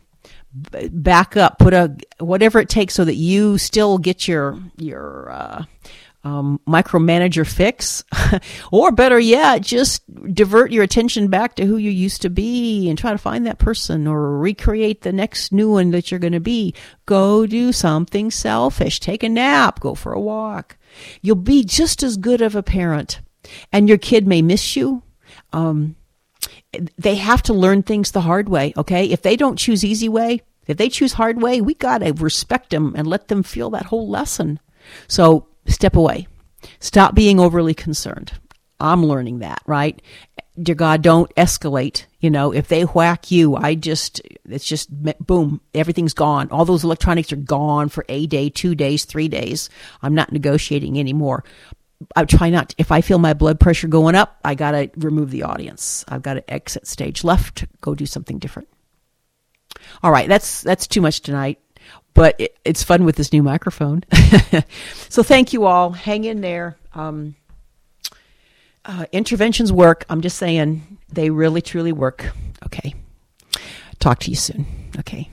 Back 0.90 1.36
up, 1.36 1.58
put 1.58 1.74
a 1.74 1.94
whatever 2.18 2.60
it 2.60 2.68
takes 2.68 2.94
so 2.94 3.04
that 3.04 3.16
you 3.16 3.58
still 3.58 3.98
get 3.98 4.26
your 4.26 4.58
your 4.78 5.30
uh, 5.30 5.64
um, 6.26 6.60
micromanager 6.66 7.46
fix, 7.46 8.02
or 8.72 8.90
better 8.90 9.18
yet, 9.18 9.62
just 9.62 10.02
divert 10.34 10.72
your 10.72 10.82
attention 10.82 11.28
back 11.28 11.54
to 11.54 11.66
who 11.66 11.76
you 11.76 11.90
used 11.90 12.22
to 12.22 12.30
be 12.30 12.88
and 12.88 12.98
try 12.98 13.12
to 13.12 13.18
find 13.18 13.46
that 13.46 13.58
person 13.58 14.06
or 14.06 14.38
recreate 14.38 15.02
the 15.02 15.12
next 15.12 15.52
new 15.52 15.70
one 15.70 15.90
that 15.90 16.10
you're 16.10 16.18
going 16.18 16.32
to 16.32 16.40
be. 16.40 16.74
Go 17.04 17.46
do 17.46 17.70
something 17.70 18.30
selfish. 18.30 18.98
Take 18.98 19.22
a 19.22 19.28
nap. 19.28 19.78
Go 19.78 19.94
for 19.94 20.12
a 20.12 20.20
walk. 20.20 20.76
You'll 21.22 21.36
be 21.36 21.62
just 21.62 22.02
as 22.02 22.16
good 22.16 22.40
of 22.40 22.56
a 22.56 22.62
parent, 22.62 23.20
and 23.72 23.88
your 23.88 23.98
kid 23.98 24.26
may 24.26 24.42
miss 24.42 24.74
you. 24.74 25.02
Um, 25.52 25.95
they 26.98 27.16
have 27.16 27.42
to 27.44 27.54
learn 27.54 27.82
things 27.82 28.10
the 28.10 28.22
hard 28.22 28.48
way. 28.48 28.72
Okay, 28.76 29.06
if 29.06 29.22
they 29.22 29.36
don't 29.36 29.58
choose 29.58 29.84
easy 29.84 30.08
way, 30.08 30.42
if 30.66 30.76
they 30.76 30.88
choose 30.88 31.14
hard 31.14 31.40
way, 31.40 31.60
we 31.60 31.74
gotta 31.74 32.12
respect 32.12 32.70
them 32.70 32.94
and 32.96 33.06
let 33.06 33.28
them 33.28 33.42
feel 33.42 33.70
that 33.70 33.86
whole 33.86 34.08
lesson. 34.08 34.60
So 35.08 35.46
step 35.66 35.96
away. 35.96 36.26
Stop 36.80 37.14
being 37.14 37.38
overly 37.38 37.74
concerned. 37.74 38.32
I'm 38.78 39.06
learning 39.06 39.38
that, 39.38 39.62
right? 39.66 40.00
Dear 40.60 40.74
God, 40.74 41.02
don't 41.02 41.34
escalate. 41.34 42.04
You 42.20 42.30
know, 42.30 42.52
if 42.52 42.68
they 42.68 42.82
whack 42.82 43.30
you, 43.30 43.56
I 43.56 43.74
just, 43.74 44.20
it's 44.48 44.64
just 44.66 44.88
boom, 45.24 45.60
everything's 45.74 46.14
gone. 46.14 46.48
All 46.50 46.64
those 46.64 46.84
electronics 46.84 47.32
are 47.32 47.36
gone 47.36 47.88
for 47.88 48.04
a 48.08 48.26
day, 48.26 48.48
two 48.48 48.74
days, 48.74 49.04
three 49.04 49.28
days. 49.28 49.68
I'm 50.02 50.14
not 50.14 50.32
negotiating 50.32 50.98
anymore. 50.98 51.44
I 52.14 52.24
try 52.24 52.50
not, 52.50 52.70
to, 52.70 52.74
if 52.78 52.92
I 52.92 53.00
feel 53.00 53.18
my 53.18 53.32
blood 53.32 53.58
pressure 53.58 53.88
going 53.88 54.14
up, 54.14 54.38
I 54.44 54.54
got 54.54 54.72
to 54.72 54.90
remove 54.96 55.30
the 55.30 55.44
audience. 55.44 56.04
I've 56.08 56.22
got 56.22 56.34
to 56.34 56.50
exit 56.50 56.86
stage 56.86 57.24
left, 57.24 57.64
go 57.80 57.94
do 57.94 58.06
something 58.06 58.38
different. 58.38 58.68
All 60.02 60.10
right, 60.10 60.28
that's, 60.28 60.62
that's 60.62 60.86
too 60.86 61.00
much 61.00 61.20
tonight 61.20 61.58
but 62.16 62.34
it, 62.38 62.58
it's 62.64 62.82
fun 62.82 63.04
with 63.04 63.14
this 63.16 63.30
new 63.30 63.42
microphone. 63.42 64.02
so 65.10 65.22
thank 65.22 65.52
you 65.52 65.66
all. 65.66 65.90
Hang 65.90 66.24
in 66.24 66.40
there. 66.40 66.78
Um, 66.94 67.36
uh, 68.86 69.04
interventions 69.12 69.70
work. 69.70 70.06
I'm 70.08 70.22
just 70.22 70.38
saying 70.38 70.98
they 71.12 71.28
really, 71.28 71.60
truly 71.60 71.92
work. 71.92 72.30
Okay. 72.64 72.94
Talk 73.98 74.20
to 74.20 74.30
you 74.30 74.36
soon. 74.36 74.66
Okay. 74.98 75.28